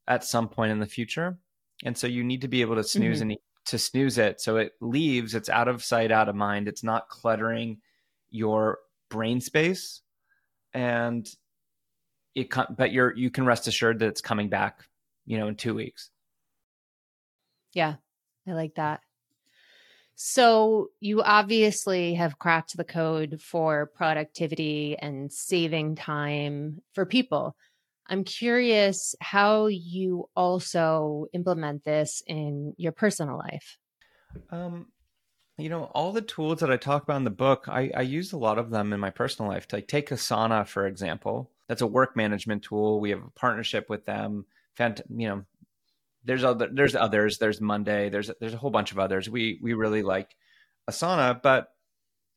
at 0.06 0.24
some 0.24 0.48
point 0.48 0.72
in 0.72 0.80
the 0.80 0.86
future, 0.86 1.38
and 1.84 1.96
so 1.96 2.06
you 2.06 2.24
need 2.24 2.42
to 2.42 2.48
be 2.48 2.60
able 2.60 2.76
to 2.76 2.84
snooze 2.84 3.18
mm-hmm. 3.18 3.30
and 3.30 3.38
to 3.68 3.78
snooze 3.78 4.18
it. 4.18 4.40
So 4.40 4.56
it 4.56 4.72
leaves 4.80 5.34
it's 5.34 5.48
out 5.48 5.68
of 5.68 5.84
sight 5.84 6.10
out 6.10 6.28
of 6.28 6.34
mind. 6.34 6.68
It's 6.68 6.82
not 6.82 7.08
cluttering 7.08 7.78
your 8.30 8.78
brain 9.10 9.40
space. 9.40 10.02
And 10.74 11.28
it 12.34 12.48
but 12.76 12.92
you're 12.92 13.16
you 13.16 13.30
can 13.30 13.46
rest 13.46 13.66
assured 13.66 13.98
that 13.98 14.08
it's 14.08 14.20
coming 14.20 14.48
back 14.48 14.84
you 15.26 15.38
know 15.38 15.48
in 15.48 15.56
2 15.56 15.74
weeks. 15.74 16.10
Yeah 17.72 17.96
i 18.46 18.52
like 18.52 18.74
that. 18.76 19.00
So 20.14 20.88
you 20.98 21.22
obviously 21.22 22.14
have 22.14 22.38
cracked 22.38 22.76
the 22.76 22.84
code 22.84 23.40
for 23.40 23.86
productivity 23.94 24.96
and 24.98 25.32
saving 25.32 25.94
time 25.94 26.82
for 26.92 27.06
people 27.06 27.54
I'm 28.08 28.24
curious 28.24 29.14
how 29.20 29.66
you 29.66 30.28
also 30.34 31.26
implement 31.32 31.84
this 31.84 32.22
in 32.26 32.74
your 32.76 32.92
personal 32.92 33.38
life. 33.38 33.78
Um, 34.50 34.86
you 35.58 35.68
know, 35.68 35.84
all 35.84 36.12
the 36.12 36.22
tools 36.22 36.60
that 36.60 36.70
I 36.70 36.76
talk 36.76 37.02
about 37.02 37.16
in 37.16 37.24
the 37.24 37.30
book, 37.30 37.64
I, 37.68 37.90
I 37.94 38.02
use 38.02 38.32
a 38.32 38.38
lot 38.38 38.58
of 38.58 38.70
them 38.70 38.92
in 38.92 39.00
my 39.00 39.10
personal 39.10 39.50
life. 39.50 39.66
Like 39.72 39.88
take 39.88 40.10
Asana, 40.10 40.66
for 40.66 40.86
example. 40.86 41.50
That's 41.66 41.82
a 41.82 41.86
work 41.86 42.16
management 42.16 42.62
tool. 42.62 43.00
We 43.00 43.10
have 43.10 43.22
a 43.22 43.30
partnership 43.30 43.90
with 43.90 44.06
them. 44.06 44.46
Fant- 44.78 45.02
you 45.10 45.28
know, 45.28 45.44
there's 46.24 46.44
other 46.44 46.68
there's 46.72 46.94
others. 46.94 47.38
There's 47.38 47.60
Monday. 47.60 48.08
There's 48.08 48.30
there's 48.40 48.54
a 48.54 48.58
whole 48.58 48.70
bunch 48.70 48.92
of 48.92 48.98
others. 48.98 49.28
We 49.28 49.58
we 49.62 49.74
really 49.74 50.02
like 50.02 50.34
Asana, 50.88 51.42
but 51.42 51.68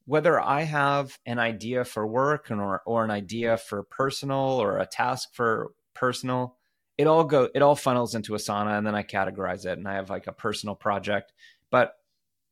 whether 0.05 0.39
I 0.39 0.63
have 0.63 1.17
an 1.25 1.39
idea 1.39 1.85
for 1.85 2.05
work 2.05 2.51
or 2.51 2.81
or 2.85 3.03
an 3.03 3.11
idea 3.11 3.57
for 3.57 3.83
personal 3.83 4.37
or 4.61 4.77
a 4.77 4.85
task 4.85 5.33
for 5.33 5.71
personal, 5.93 6.57
it 6.97 7.07
all 7.07 7.23
go 7.23 7.49
it 7.53 7.61
all 7.61 7.75
funnels 7.75 8.15
into 8.15 8.33
Asana 8.33 8.77
and 8.77 8.85
then 8.85 8.95
I 8.95 9.03
categorize 9.03 9.65
it 9.65 9.77
and 9.77 9.87
I 9.87 9.95
have 9.95 10.09
like 10.09 10.27
a 10.27 10.33
personal 10.33 10.75
project. 10.75 11.33
But 11.69 11.93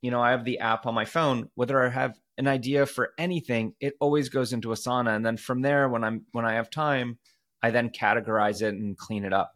you 0.01 0.11
know, 0.11 0.21
I 0.21 0.31
have 0.31 0.45
the 0.45 0.59
app 0.59 0.85
on 0.85 0.93
my 0.93 1.05
phone, 1.05 1.49
whether 1.55 1.83
I 1.83 1.89
have 1.89 2.17
an 2.37 2.47
idea 2.47 2.85
for 2.85 3.11
anything, 3.17 3.73
it 3.81 3.95
always 3.99 4.29
goes 4.29 4.53
into 4.53 4.69
Asana. 4.69 5.13
And 5.13 5.25
then 5.25 5.35
from 5.35 5.61
there, 5.61 5.89
when 5.89 6.03
I'm 6.05 6.25
when 6.31 6.45
I 6.45 6.53
have 6.53 6.69
time, 6.69 7.17
I 7.61 7.71
then 7.71 7.89
categorize 7.89 8.61
it 8.61 8.73
and 8.73 8.97
clean 8.97 9.25
it 9.25 9.33
up. 9.33 9.53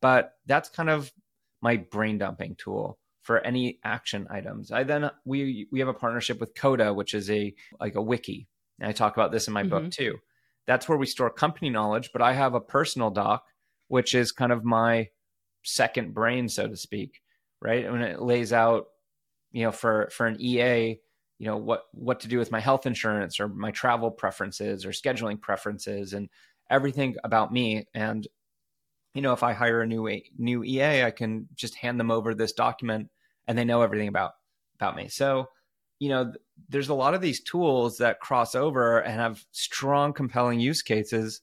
But 0.00 0.32
that's 0.46 0.70
kind 0.70 0.88
of 0.88 1.12
my 1.60 1.76
brain 1.76 2.18
dumping 2.18 2.56
tool 2.56 2.98
for 3.22 3.40
any 3.40 3.78
action 3.84 4.26
items. 4.30 4.70
I 4.70 4.84
then 4.84 5.10
we 5.24 5.66
we 5.72 5.78
have 5.80 5.88
a 5.88 5.94
partnership 5.94 6.40
with 6.40 6.54
Coda, 6.54 6.92
which 6.92 7.14
is 7.14 7.30
a 7.30 7.54
like 7.80 7.94
a 7.94 8.02
wiki. 8.02 8.48
And 8.80 8.88
I 8.88 8.92
talk 8.92 9.16
about 9.16 9.32
this 9.32 9.46
in 9.46 9.54
my 9.54 9.62
mm-hmm. 9.62 9.70
book 9.70 9.90
too. 9.90 10.18
That's 10.66 10.88
where 10.88 10.98
we 10.98 11.06
store 11.06 11.30
company 11.30 11.70
knowledge, 11.70 12.10
but 12.12 12.22
I 12.22 12.32
have 12.32 12.54
a 12.54 12.60
personal 12.60 13.10
doc, 13.10 13.44
which 13.88 14.14
is 14.14 14.32
kind 14.32 14.52
of 14.52 14.64
my 14.64 15.08
second 15.64 16.14
brain, 16.14 16.48
so 16.48 16.68
to 16.68 16.76
speak, 16.76 17.20
right? 17.60 17.84
And 17.84 18.02
it 18.02 18.20
lays 18.20 18.52
out 18.52 18.86
you 19.52 19.64
know, 19.64 19.72
for 19.72 20.08
for 20.10 20.26
an 20.26 20.40
EA, 20.40 20.98
you 21.38 21.46
know, 21.46 21.56
what 21.56 21.84
what 21.92 22.20
to 22.20 22.28
do 22.28 22.38
with 22.38 22.50
my 22.50 22.60
health 22.60 22.86
insurance 22.86 23.38
or 23.38 23.48
my 23.48 23.70
travel 23.70 24.10
preferences 24.10 24.84
or 24.84 24.90
scheduling 24.90 25.40
preferences 25.40 26.14
and 26.14 26.28
everything 26.70 27.14
about 27.22 27.52
me. 27.52 27.86
And 27.94 28.26
you 29.14 29.22
know, 29.22 29.32
if 29.32 29.42
I 29.42 29.52
hire 29.52 29.82
a 29.82 29.86
new 29.86 30.20
new 30.38 30.64
EA, 30.64 31.04
I 31.04 31.10
can 31.10 31.48
just 31.54 31.74
hand 31.74 32.00
them 32.00 32.10
over 32.10 32.34
this 32.34 32.52
document 32.52 33.10
and 33.46 33.56
they 33.56 33.64
know 33.64 33.82
everything 33.82 34.08
about 34.08 34.32
about 34.76 34.96
me. 34.96 35.08
So, 35.08 35.48
you 35.98 36.08
know, 36.08 36.32
there's 36.68 36.88
a 36.88 36.94
lot 36.94 37.14
of 37.14 37.20
these 37.20 37.42
tools 37.42 37.98
that 37.98 38.20
cross 38.20 38.54
over 38.54 39.00
and 39.00 39.20
have 39.20 39.44
strong, 39.52 40.12
compelling 40.12 40.60
use 40.60 40.82
cases. 40.82 41.40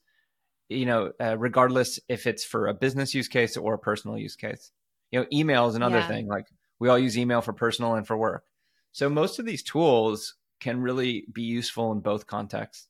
You 0.69 0.85
know, 0.85 1.11
uh, 1.19 1.35
regardless 1.37 1.99
if 2.09 2.27
it's 2.27 2.43
for 2.43 2.67
a 2.67 2.73
business 2.73 3.13
use 3.15 3.27
case 3.27 3.57
or 3.57 3.73
a 3.73 3.79
personal 3.79 4.17
use 4.17 4.35
case. 4.35 4.71
You 5.11 5.19
know, 5.19 5.25
email 5.33 5.67
is 5.67 5.75
another 5.75 5.97
yeah. 5.97 6.07
thing. 6.07 6.27
Like 6.27 6.45
we 6.79 6.89
all 6.89 6.99
use 6.99 7.17
email 7.17 7.41
for 7.41 7.53
personal 7.53 7.95
and 7.95 8.05
for 8.05 8.17
work. 8.17 8.43
So 8.91 9.09
most 9.09 9.39
of 9.39 9.45
these 9.45 9.63
tools 9.63 10.35
can 10.59 10.81
really 10.81 11.25
be 11.31 11.41
useful 11.41 11.91
in 11.91 11.99
both 11.99 12.27
contexts. 12.27 12.87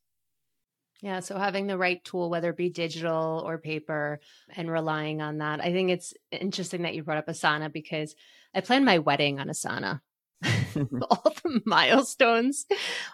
Yeah, 1.02 1.22
so 1.22 1.38
having 1.38 1.68
the 1.68 1.78
right 1.78 2.04
tool, 2.04 2.30
whether 2.30 2.50
it 2.50 2.58
be 2.58 2.70
digital 2.70 3.42
or 3.46 3.58
paper, 3.58 4.20
and 4.56 4.70
relying 4.70 5.22
on 5.22 5.38
that. 5.38 5.62
I 5.62 5.72
think 5.72 5.92
it's 5.92 6.14
interesting 6.32 6.82
that 6.82 6.94
you 6.94 7.04
brought 7.04 7.18
up 7.18 7.28
Asana 7.28 7.72
because 7.72 8.16
I 8.54 8.62
planned 8.62 8.86
my 8.86 9.00
wedding 9.00 9.40
on 9.40 9.48
Asana. 9.48 10.02
all 11.10 11.34
the 11.44 11.62
milestones, 11.66 12.66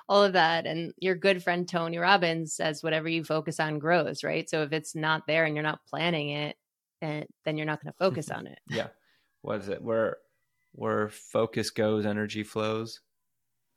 all 0.08 0.24
of 0.24 0.34
that. 0.34 0.65
And 0.65 0.93
your 1.00 1.15
good 1.15 1.43
friend 1.43 1.67
Tony 1.67 1.98
Robbins 1.98 2.54
says 2.54 2.84
whatever 2.84 3.08
you 3.08 3.24
focus 3.24 3.60
on 3.60 3.80
grows, 3.80 4.24
right? 4.24 4.50
So 4.50 4.63
if 4.63 4.74
it's 4.74 4.95
not 4.95 5.28
there 5.28 5.45
and 5.45 5.56
you're 5.56 5.63
not 5.63 5.86
planning 5.88 6.30
it, 6.30 6.56
eh, 7.02 7.24
then 7.43 7.58
you're 7.58 7.65
not 7.65 7.84
going 7.84 7.93
to 7.93 7.98
focus 7.98 8.30
on 8.32 8.48
it. 8.48 8.60
yeah. 8.67 8.88
What 9.41 9.62
is 9.62 9.69
it? 9.69 9.82
Where 9.82 10.17
where 10.71 11.10
focus 11.10 11.69
goes, 11.69 12.06
energy 12.06 12.43
flows. 12.43 13.00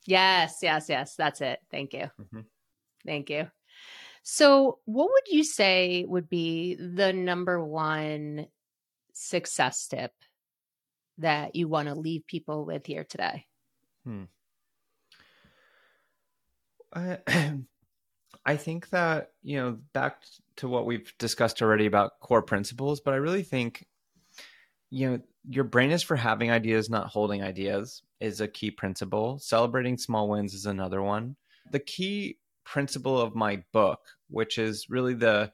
Yes, 0.07 0.61
yes, 0.63 0.89
yes. 0.89 1.15
That's 1.15 1.43
it. 1.43 1.59
Thank 1.71 1.93
you. 1.93 2.11
Mm-hmm. 2.21 2.41
Thank 3.05 3.29
you. 3.29 3.51
So, 4.23 4.79
what 4.85 5.09
would 5.09 5.29
you 5.33 5.45
say 5.45 6.05
would 6.07 6.29
be 6.29 6.75
the 6.75 7.13
number 7.13 7.63
one 7.65 8.47
success 9.13 9.87
tip 9.89 10.13
that 11.19 11.57
you 11.57 11.69
want 11.69 11.89
to 11.89 11.95
leave 11.95 12.27
people 12.27 12.65
with 12.65 12.87
here 12.87 13.05
today? 13.05 13.47
Hmm. 14.05 14.25
I, 16.93 17.19
I 18.45 18.57
think 18.57 18.91
that, 18.91 19.33
you 19.43 19.59
know, 19.59 19.79
back 19.93 20.23
to 20.57 20.69
what 20.69 20.87
we've 20.87 21.13
discussed 21.19 21.61
already 21.61 21.87
about 21.87 22.21
core 22.21 22.43
principles, 22.43 23.01
but 23.01 23.15
I 23.15 23.19
really 23.19 23.43
think, 23.43 23.87
you 24.91 25.11
know, 25.11 25.21
your 25.49 25.65
brain 25.65 25.91
is 25.91 26.03
for 26.03 26.17
having 26.17 26.51
ideas, 26.51 26.91
not 26.91 27.09
holding 27.09 27.43
ideas, 27.43 28.03
is 28.21 28.41
a 28.41 28.49
key 28.49 28.71
principle. 28.71 29.39
Celebrating 29.39 29.97
small 29.97 30.29
wins 30.29 30.55
is 30.55 30.67
another 30.67 31.03
one. 31.03 31.37
The 31.71 31.79
key 31.79 32.39
principle 32.73 33.21
of 33.21 33.35
my 33.35 33.63
book, 33.73 34.01
which 34.29 34.59
is 34.59 34.87
really 34.89 35.15
the 35.15 35.51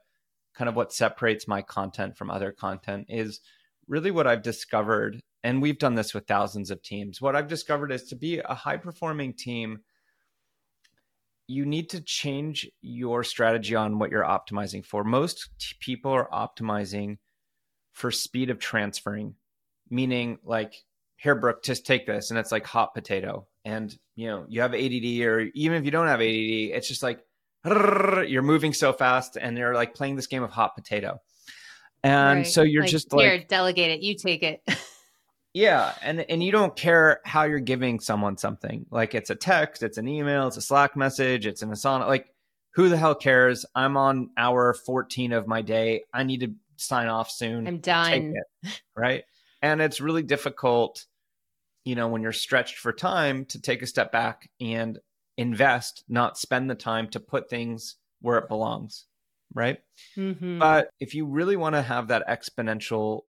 kind 0.54 0.68
of 0.68 0.76
what 0.76 0.92
separates 0.92 1.48
my 1.48 1.62
content 1.62 2.16
from 2.16 2.30
other 2.30 2.52
content, 2.52 3.06
is 3.08 3.40
really 3.88 4.10
what 4.10 4.26
I've 4.26 4.42
discovered. 4.42 5.20
And 5.42 5.60
we've 5.60 5.78
done 5.78 5.94
this 5.94 6.14
with 6.14 6.26
thousands 6.26 6.70
of 6.70 6.82
teams. 6.82 7.20
What 7.20 7.36
I've 7.36 7.48
discovered 7.48 7.92
is 7.92 8.04
to 8.04 8.16
be 8.16 8.38
a 8.38 8.54
high 8.54 8.78
performing 8.78 9.34
team, 9.34 9.80
you 11.46 11.66
need 11.66 11.90
to 11.90 12.00
change 12.00 12.68
your 12.80 13.22
strategy 13.22 13.74
on 13.74 13.98
what 13.98 14.10
you're 14.10 14.24
optimizing 14.24 14.84
for. 14.84 15.04
Most 15.04 15.50
t- 15.58 15.76
people 15.80 16.12
are 16.12 16.28
optimizing 16.32 17.18
for 17.92 18.10
speed 18.10 18.50
of 18.50 18.58
transferring 18.58 19.34
meaning 19.90 20.38
like 20.44 20.74
here 21.16 21.34
brooke 21.34 21.62
just 21.62 21.86
take 21.86 22.06
this 22.06 22.30
and 22.30 22.38
it's 22.38 22.52
like 22.52 22.66
hot 22.66 22.94
potato 22.94 23.46
and 23.64 23.96
you 24.16 24.28
know 24.28 24.44
you 24.48 24.60
have 24.60 24.74
add 24.74 25.22
or 25.22 25.40
even 25.54 25.76
if 25.78 25.84
you 25.84 25.90
don't 25.90 26.06
have 26.06 26.20
add 26.20 26.24
it's 26.24 26.88
just 26.88 27.02
like 27.02 27.20
you're 27.64 28.42
moving 28.42 28.74
so 28.74 28.92
fast 28.92 29.36
and 29.40 29.56
you're 29.56 29.74
like 29.74 29.94
playing 29.94 30.16
this 30.16 30.26
game 30.26 30.42
of 30.42 30.50
hot 30.50 30.74
potato. 30.74 31.18
And 32.02 32.40
right. 32.40 32.46
so 32.46 32.62
you're 32.62 32.82
like, 32.82 32.90
just 32.90 33.12
like 33.12 33.24
here 33.24 33.44
delegate 33.48 33.90
it. 33.90 34.02
You 34.02 34.14
take 34.16 34.42
it. 34.42 34.62
Yeah. 35.56 35.94
And 36.02 36.20
and 36.28 36.42
you 36.42 36.50
don't 36.50 36.74
care 36.74 37.20
how 37.24 37.44
you're 37.44 37.60
giving 37.60 38.00
someone 38.00 38.36
something. 38.36 38.86
Like 38.90 39.14
it's 39.14 39.30
a 39.30 39.36
text 39.36 39.84
it's 39.84 39.98
an 39.98 40.08
email 40.08 40.48
it's 40.48 40.56
a 40.56 40.60
slack 40.60 40.96
message 40.96 41.46
it's 41.46 41.62
an 41.62 41.70
asana. 41.70 42.08
Like 42.08 42.26
who 42.74 42.88
the 42.88 42.96
hell 42.96 43.14
cares? 43.14 43.64
I'm 43.72 43.96
on 43.96 44.30
hour 44.36 44.74
14 44.74 45.32
of 45.32 45.46
my 45.46 45.62
day. 45.62 46.02
I 46.12 46.24
need 46.24 46.40
to 46.40 46.54
sign 46.76 47.06
off 47.06 47.30
soon. 47.30 47.68
I'm 47.68 47.78
done. 47.78 48.34
it, 48.64 48.80
right? 48.96 49.22
And 49.62 49.80
it's 49.80 50.00
really 50.00 50.24
difficult, 50.24 51.06
you 51.84 51.94
know, 51.94 52.08
when 52.08 52.22
you're 52.22 52.32
stretched 52.32 52.78
for 52.78 52.92
time 52.92 53.44
to 53.46 53.60
take 53.60 53.82
a 53.82 53.86
step 53.86 54.10
back 54.10 54.50
and 54.60 54.98
invest, 55.36 56.04
not 56.08 56.38
spend 56.38 56.70
the 56.70 56.74
time 56.74 57.08
to 57.10 57.20
put 57.20 57.50
things 57.50 57.96
where 58.20 58.38
it 58.38 58.48
belongs. 58.48 59.06
Right. 59.54 59.78
Mm-hmm. 60.16 60.58
But 60.58 60.88
if 60.98 61.14
you 61.14 61.26
really 61.26 61.56
want 61.56 61.76
to 61.76 61.82
have 61.82 62.08
that 62.08 62.26
exponential 62.26 63.22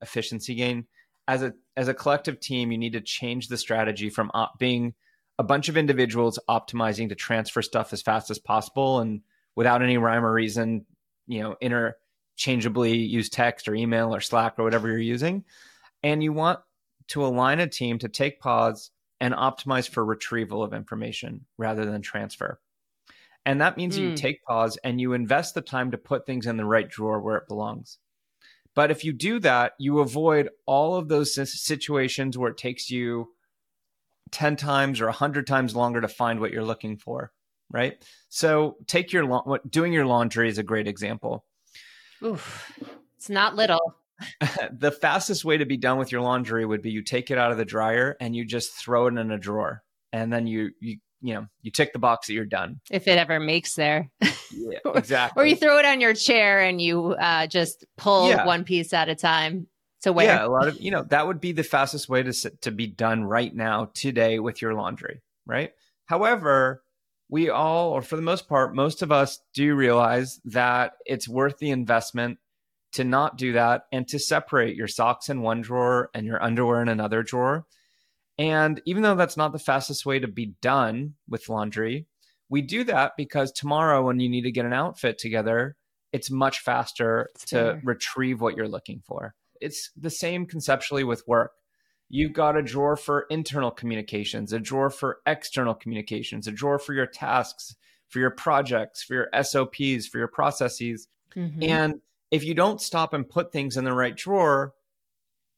efficiency 0.00 0.54
gain, 0.54 0.86
as 1.28 1.42
a 1.42 1.52
as 1.76 1.88
a 1.88 1.94
collective 1.94 2.40
team, 2.40 2.72
you 2.72 2.78
need 2.78 2.94
to 2.94 3.00
change 3.00 3.48
the 3.48 3.58
strategy 3.58 4.10
from 4.10 4.30
op- 4.34 4.58
being 4.58 4.94
a 5.38 5.44
bunch 5.44 5.68
of 5.68 5.76
individuals 5.76 6.38
optimizing 6.48 7.10
to 7.10 7.14
transfer 7.14 7.62
stuff 7.62 7.92
as 7.92 8.02
fast 8.02 8.30
as 8.30 8.40
possible 8.40 8.98
and 8.98 9.20
without 9.54 9.82
any 9.82 9.98
rhyme 9.98 10.24
or 10.24 10.32
reason, 10.32 10.84
you 11.28 11.40
know, 11.42 11.54
interchangeably 11.60 12.96
use 12.96 13.28
text 13.28 13.68
or 13.68 13.74
email 13.74 14.12
or 14.12 14.20
Slack 14.20 14.58
or 14.58 14.64
whatever 14.64 14.88
you're 14.88 14.98
using, 14.98 15.44
and 16.02 16.22
you 16.22 16.32
want 16.32 16.58
to 17.08 17.24
align 17.24 17.60
a 17.60 17.66
team 17.66 17.98
to 17.98 18.08
take 18.08 18.40
pause 18.40 18.90
and 19.20 19.34
optimize 19.34 19.88
for 19.88 20.04
retrieval 20.04 20.62
of 20.62 20.72
information 20.72 21.44
rather 21.56 21.84
than 21.84 22.02
transfer. 22.02 22.60
And 23.44 23.60
that 23.60 23.76
means 23.76 23.98
mm. 23.98 24.02
you 24.02 24.08
hmm. 24.10 24.14
take 24.14 24.44
pause 24.44 24.78
and 24.84 25.00
you 25.00 25.14
invest 25.14 25.54
the 25.54 25.62
time 25.62 25.90
to 25.90 25.98
put 25.98 26.26
things 26.26 26.46
in 26.46 26.56
the 26.56 26.64
right 26.64 26.88
drawer 26.88 27.20
where 27.20 27.36
it 27.36 27.48
belongs. 27.48 27.98
But 28.74 28.90
if 28.90 29.04
you 29.04 29.12
do 29.12 29.40
that, 29.40 29.72
you 29.78 30.00
avoid 30.00 30.50
all 30.66 30.94
of 30.96 31.08
those 31.08 31.34
situations 31.34 32.38
where 32.38 32.50
it 32.50 32.58
takes 32.58 32.90
you 32.90 33.28
10 34.30 34.56
times 34.56 35.00
or 35.00 35.06
100 35.06 35.46
times 35.46 35.74
longer 35.74 36.00
to 36.00 36.08
find 36.08 36.40
what 36.40 36.52
you're 36.52 36.62
looking 36.62 36.96
for, 36.96 37.32
right? 37.70 38.04
So 38.28 38.76
take 38.86 39.12
your 39.12 39.60
doing 39.68 39.92
your 39.92 40.06
laundry 40.06 40.48
is 40.48 40.58
a 40.58 40.62
great 40.62 40.86
example. 40.86 41.44
Oof. 42.22 42.70
It's 43.16 43.28
not 43.28 43.56
little. 43.56 43.96
the 44.72 44.90
fastest 44.90 45.44
way 45.44 45.58
to 45.58 45.66
be 45.66 45.76
done 45.76 45.98
with 45.98 46.12
your 46.12 46.20
laundry 46.20 46.64
would 46.64 46.82
be 46.82 46.90
you 46.90 47.02
take 47.02 47.30
it 47.30 47.38
out 47.38 47.50
of 47.50 47.58
the 47.58 47.64
dryer 47.64 48.16
and 48.20 48.34
you 48.34 48.44
just 48.44 48.72
throw 48.72 49.06
it 49.06 49.16
in 49.16 49.30
a 49.30 49.38
drawer. 49.38 49.82
And 50.12 50.32
then 50.32 50.46
you 50.46 50.70
you 50.80 50.98
you 51.20 51.34
know 51.34 51.46
you 51.62 51.70
tick 51.70 51.92
the 51.92 51.98
box 51.98 52.26
that 52.26 52.34
you're 52.34 52.46
done. 52.46 52.80
If 52.90 53.08
it 53.08 53.18
ever 53.18 53.40
makes 53.40 53.74
there. 53.74 54.10
Yeah 54.50 54.78
exactly 54.94 55.42
or 55.42 55.46
you 55.46 55.56
throw 55.56 55.78
it 55.78 55.84
on 55.84 56.00
your 56.00 56.14
chair 56.14 56.60
and 56.60 56.80
you 56.80 57.12
uh, 57.12 57.46
just 57.46 57.84
pull 57.96 58.30
yeah. 58.30 58.46
one 58.46 58.64
piece 58.64 58.92
at 58.92 59.08
a 59.08 59.14
time. 59.14 59.66
To 60.02 60.12
wear 60.12 60.26
yeah 60.26 60.46
a 60.46 60.48
lot 60.48 60.68
of 60.68 60.80
you 60.80 60.92
know 60.92 61.02
that 61.10 61.26
would 61.26 61.40
be 61.40 61.50
the 61.50 61.64
fastest 61.64 62.08
way 62.08 62.22
to 62.22 62.32
to 62.60 62.70
be 62.70 62.86
done 62.86 63.24
right 63.24 63.52
now 63.52 63.90
today 63.94 64.38
with 64.38 64.62
your 64.62 64.74
laundry 64.74 65.22
right? 65.44 65.72
However 66.06 66.84
we 67.28 67.50
all 67.50 67.90
or 67.90 68.00
for 68.00 68.14
the 68.14 68.22
most 68.22 68.48
part 68.48 68.76
most 68.76 69.02
of 69.02 69.10
us 69.10 69.40
do 69.54 69.74
realize 69.74 70.40
that 70.44 70.92
it's 71.04 71.28
worth 71.28 71.58
the 71.58 71.70
investment 71.70 72.38
to 72.92 73.04
not 73.04 73.36
do 73.36 73.52
that 73.52 73.82
and 73.92 74.08
to 74.08 74.18
separate 74.18 74.76
your 74.76 74.88
socks 74.88 75.28
in 75.28 75.42
one 75.42 75.60
drawer 75.60 76.10
and 76.14 76.26
your 76.26 76.42
underwear 76.42 76.80
in 76.82 76.88
another 76.88 77.22
drawer 77.22 77.66
And 78.38 78.80
even 78.86 79.02
though 79.02 79.16
that's 79.16 79.36
not 79.36 79.52
the 79.52 79.58
fastest 79.58 80.06
way 80.06 80.20
to 80.20 80.28
be 80.28 80.54
done 80.62 81.14
with 81.28 81.48
laundry, 81.48 82.06
we 82.48 82.62
do 82.62 82.84
that 82.84 83.12
because 83.16 83.50
tomorrow 83.52 84.06
when 84.06 84.20
you 84.20 84.28
need 84.28 84.42
to 84.42 84.52
get 84.52 84.64
an 84.64 84.72
outfit 84.72 85.18
together, 85.18 85.76
it's 86.12 86.30
much 86.30 86.60
faster 86.60 87.28
it's 87.34 87.44
to 87.46 87.56
fair. 87.56 87.80
retrieve 87.84 88.40
what 88.40 88.56
you're 88.56 88.68
looking 88.68 89.02
for. 89.04 89.34
It's 89.60 89.90
the 89.96 90.10
same 90.10 90.46
conceptually 90.46 91.04
with 91.04 91.26
work. 91.26 91.52
You've 92.08 92.32
got 92.32 92.56
a 92.56 92.62
drawer 92.62 92.96
for 92.96 93.26
internal 93.28 93.70
communications, 93.70 94.52
a 94.52 94.60
drawer 94.60 94.88
for 94.88 95.18
external 95.26 95.74
communications, 95.74 96.46
a 96.46 96.52
drawer 96.52 96.78
for 96.78 96.94
your 96.94 97.06
tasks, 97.06 97.74
for 98.06 98.20
your 98.20 98.30
projects, 98.30 99.02
for 99.02 99.14
your 99.14 99.28
SOPs, 99.42 100.06
for 100.06 100.18
your 100.18 100.28
processes. 100.28 101.08
Mm-hmm. 101.36 101.62
And 101.64 102.00
if 102.30 102.44
you 102.44 102.54
don't 102.54 102.80
stop 102.80 103.14
and 103.14 103.28
put 103.28 103.52
things 103.52 103.76
in 103.76 103.84
the 103.84 103.92
right 103.92 104.16
drawer, 104.16 104.74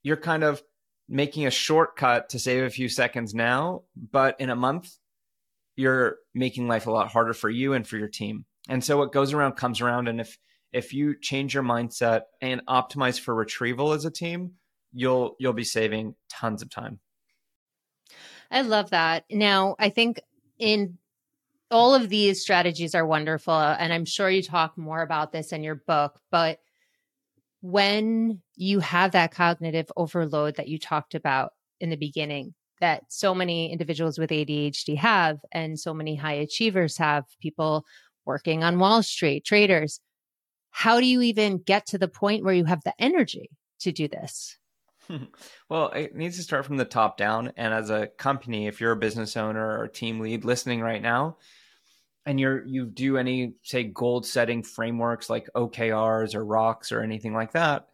you're 0.02 0.16
kind 0.16 0.44
of 0.44 0.62
making 1.08 1.46
a 1.46 1.50
shortcut 1.50 2.28
to 2.30 2.38
save 2.38 2.64
a 2.64 2.70
few 2.70 2.88
seconds 2.88 3.34
now, 3.34 3.82
but 3.96 4.40
in 4.40 4.48
a 4.48 4.56
month, 4.56 4.96
you're 5.76 6.16
making 6.34 6.68
life 6.68 6.86
a 6.86 6.90
lot 6.90 7.10
harder 7.10 7.32
for 7.32 7.50
you 7.50 7.72
and 7.72 7.86
for 7.86 7.96
your 7.96 8.08
team. 8.08 8.44
And 8.68 8.84
so 8.84 8.96
what 8.98 9.12
goes 9.12 9.32
around 9.32 9.52
comes 9.52 9.80
around. 9.80 10.08
And 10.08 10.20
if 10.20 10.38
if 10.72 10.92
you 10.92 11.16
change 11.20 11.54
your 11.54 11.64
mindset 11.64 12.22
and 12.40 12.64
optimize 12.68 13.18
for 13.18 13.34
retrieval 13.34 13.92
as 13.92 14.04
a 14.04 14.10
team, 14.10 14.52
you'll 14.92 15.34
you'll 15.40 15.52
be 15.52 15.64
saving 15.64 16.14
tons 16.28 16.62
of 16.62 16.70
time. 16.70 17.00
I 18.50 18.62
love 18.62 18.90
that. 18.90 19.24
Now, 19.30 19.76
I 19.78 19.90
think 19.90 20.20
in 20.58 20.98
all 21.70 21.94
of 21.94 22.08
these 22.08 22.42
strategies 22.42 22.94
are 22.94 23.06
wonderful 23.06 23.54
uh, 23.54 23.76
and 23.78 23.92
I'm 23.92 24.04
sure 24.04 24.30
you 24.30 24.42
talk 24.42 24.76
more 24.76 25.02
about 25.02 25.32
this 25.32 25.52
in 25.52 25.62
your 25.62 25.76
book, 25.76 26.18
but 26.30 26.58
when 27.62 28.40
you 28.56 28.80
have 28.80 29.12
that 29.12 29.32
cognitive 29.32 29.90
overload 29.96 30.56
that 30.56 30.68
you 30.68 30.78
talked 30.78 31.14
about 31.14 31.52
in 31.80 31.90
the 31.90 31.96
beginning 31.96 32.54
that 32.80 33.04
so 33.08 33.34
many 33.34 33.70
individuals 33.70 34.18
with 34.18 34.30
ADHD 34.30 34.96
have 34.96 35.38
and 35.52 35.78
so 35.78 35.92
many 35.92 36.14
high 36.14 36.32
achievers 36.32 36.96
have 36.96 37.24
people 37.40 37.84
working 38.24 38.64
on 38.64 38.78
Wall 38.78 39.02
Street, 39.02 39.44
traders. 39.44 40.00
How 40.70 41.00
do 41.00 41.06
you 41.06 41.20
even 41.22 41.58
get 41.58 41.86
to 41.86 41.98
the 41.98 42.08
point 42.08 42.44
where 42.44 42.54
you 42.54 42.64
have 42.64 42.82
the 42.84 42.94
energy 42.98 43.50
to 43.80 43.92
do 43.92 44.08
this? 44.08 44.56
Well, 45.68 45.88
it 45.88 46.14
needs 46.14 46.36
to 46.36 46.42
start 46.42 46.66
from 46.66 46.76
the 46.76 46.84
top 46.84 47.16
down. 47.16 47.52
And 47.56 47.74
as 47.74 47.90
a 47.90 48.06
company, 48.06 48.66
if 48.66 48.80
you're 48.80 48.92
a 48.92 48.96
business 48.96 49.36
owner 49.36 49.78
or 49.78 49.88
team 49.88 50.20
lead 50.20 50.44
listening 50.44 50.80
right 50.80 51.02
now, 51.02 51.36
and 52.26 52.38
you're 52.38 52.64
you 52.66 52.86
do 52.86 53.16
any 53.16 53.54
say 53.62 53.84
goal 53.84 54.22
setting 54.22 54.62
frameworks 54.62 55.30
like 55.30 55.48
OKRs 55.56 56.34
or 56.34 56.44
rocks 56.44 56.92
or 56.92 57.02
anything 57.02 57.34
like 57.34 57.52
that, 57.52 57.86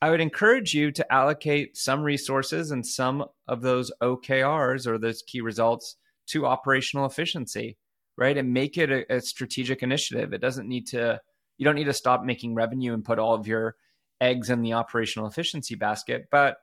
I 0.00 0.10
would 0.10 0.20
encourage 0.20 0.74
you 0.74 0.90
to 0.92 1.12
allocate 1.12 1.76
some 1.76 2.02
resources 2.02 2.70
and 2.70 2.86
some 2.86 3.24
of 3.48 3.62
those 3.62 3.92
OKRs 4.02 4.86
or 4.86 4.98
those 4.98 5.22
key 5.22 5.40
results 5.40 5.96
to 6.28 6.46
operational 6.46 7.06
efficiency, 7.06 7.76
right? 8.16 8.36
And 8.36 8.52
make 8.52 8.78
it 8.78 8.90
a, 8.90 9.16
a 9.16 9.20
strategic 9.20 9.82
initiative. 9.82 10.32
It 10.32 10.40
doesn't 10.40 10.68
need 10.68 10.86
to 10.88 11.20
you 11.58 11.64
don't 11.64 11.76
need 11.76 11.84
to 11.84 11.92
stop 11.92 12.24
making 12.24 12.54
revenue 12.54 12.94
and 12.94 13.04
put 13.04 13.18
all 13.18 13.34
of 13.34 13.46
your 13.46 13.76
eggs 14.20 14.50
in 14.50 14.62
the 14.62 14.72
operational 14.72 15.28
efficiency 15.28 15.74
basket, 15.74 16.26
but 16.30 16.56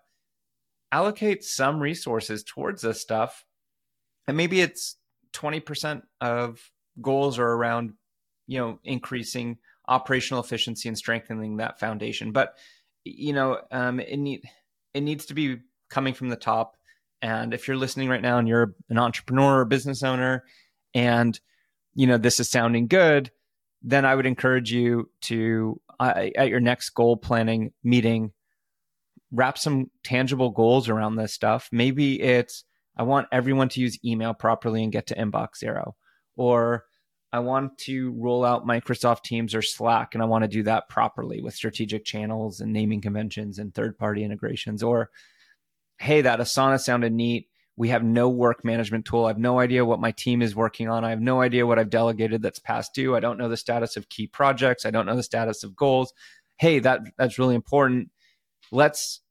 allocate 0.91 1.43
some 1.43 1.79
resources 1.79 2.43
towards 2.43 2.82
this 2.82 3.01
stuff. 3.01 3.45
And 4.27 4.36
maybe 4.38 4.62
it's 4.62 4.95
20% 5.34 6.01
of 6.21 6.60
goals 7.01 7.39
are 7.39 7.47
around, 7.47 7.93
you 8.47 8.59
know, 8.59 8.79
increasing 8.83 9.57
operational 9.88 10.43
efficiency 10.43 10.88
and 10.88 10.97
strengthening 10.97 11.57
that 11.57 11.79
foundation. 11.79 12.31
But, 12.31 12.55
you 13.03 13.33
know, 13.33 13.59
um, 13.71 13.99
it, 13.99 14.17
need, 14.17 14.43
it 14.93 15.01
needs 15.01 15.27
to 15.27 15.33
be 15.33 15.57
coming 15.89 16.13
from 16.13 16.29
the 16.29 16.35
top. 16.35 16.77
And 17.21 17.53
if 17.53 17.67
you're 17.67 17.77
listening 17.77 18.09
right 18.09 18.21
now 18.21 18.38
and 18.38 18.47
you're 18.47 18.75
an 18.89 18.97
entrepreneur 18.97 19.59
or 19.59 19.65
business 19.65 20.03
owner 20.03 20.43
and, 20.93 21.39
you 21.95 22.07
know, 22.07 22.17
this 22.17 22.39
is 22.39 22.49
sounding 22.49 22.88
good, 22.88 23.31
then 23.81 24.05
I 24.05 24.15
would 24.15 24.25
encourage 24.25 24.71
you 24.71 25.09
to, 25.21 25.81
uh, 25.99 26.27
at 26.35 26.49
your 26.49 26.59
next 26.59 26.91
goal 26.91 27.17
planning 27.17 27.73
meeting, 27.83 28.31
wrap 29.31 29.57
some 29.57 29.89
tangible 30.03 30.49
goals 30.49 30.89
around 30.89 31.15
this 31.15 31.33
stuff. 31.33 31.69
Maybe 31.71 32.21
it's, 32.21 32.63
I 32.97 33.03
want 33.03 33.27
everyone 33.31 33.69
to 33.69 33.81
use 33.81 33.97
email 34.03 34.33
properly 34.33 34.83
and 34.83 34.91
get 34.91 35.07
to 35.07 35.15
inbox 35.15 35.57
zero. 35.59 35.95
Or 36.39 36.86
I 37.32 37.39
want 37.39 37.78
to 37.80 38.12
roll 38.17 38.45
out 38.45 38.65
Microsoft 38.65 39.23
Teams 39.23 39.54
or 39.54 39.62
Slack, 39.62 40.13
and 40.13 40.23
I 40.23 40.25
want 40.25 40.43
to 40.43 40.47
do 40.47 40.63
that 40.63 40.89
properly 40.89 41.41
with 41.41 41.54
strategic 41.54 42.06
channels 42.06 42.62
and 42.62 42.73
naming 42.73 43.02
conventions 43.02 43.60
and 43.60 43.73
third 43.73 43.97
party 43.97 44.23
integrations. 44.23 44.82
Or, 44.82 45.10
hey, 45.99 46.21
that 46.21 46.39
Asana 46.39 46.80
sounded 46.80 47.13
neat 47.13 47.49
we 47.80 47.88
have 47.89 48.04
no 48.04 48.28
work 48.28 48.65
management 48.65 49.06
tool. 49.06 49.23
I 49.23 49.30
have 49.30 49.38
no 49.38 49.58
idea 49.58 49.86
what 49.86 50.02
my 50.02 50.12
team 50.12 50.41
is 50.41 50.54
working 50.54 50.89
on. 50.89 51.06
I 51.06 51.12
have 51.12 51.21
no 51.21 51.39
idea 51.39 51.65
what 51.65 51.80
I've 51.80 51.89
delegated 51.89 52.41
that's 52.41 52.60
past 52.60 52.93
due. 52.93 53.15
I 53.15 53.21
don't 53.21 53.38
know 53.38 53.47
the 53.47 53.56
status 53.56 53.95
of 53.95 54.10
key 54.10 54.28
projects. 54.28 54.86
I 54.86 54.91
don't 54.91 55.06
know 55.06 55.15
the 55.15 55.23
status 55.23 55.63
of 55.63 55.78
goals. 55.78 56.12
Hey, 56.58 56.80
that 56.80 56.99
that's 57.17 57.39
really 57.39 57.56
important. 57.56 58.10
Let's 58.69 59.21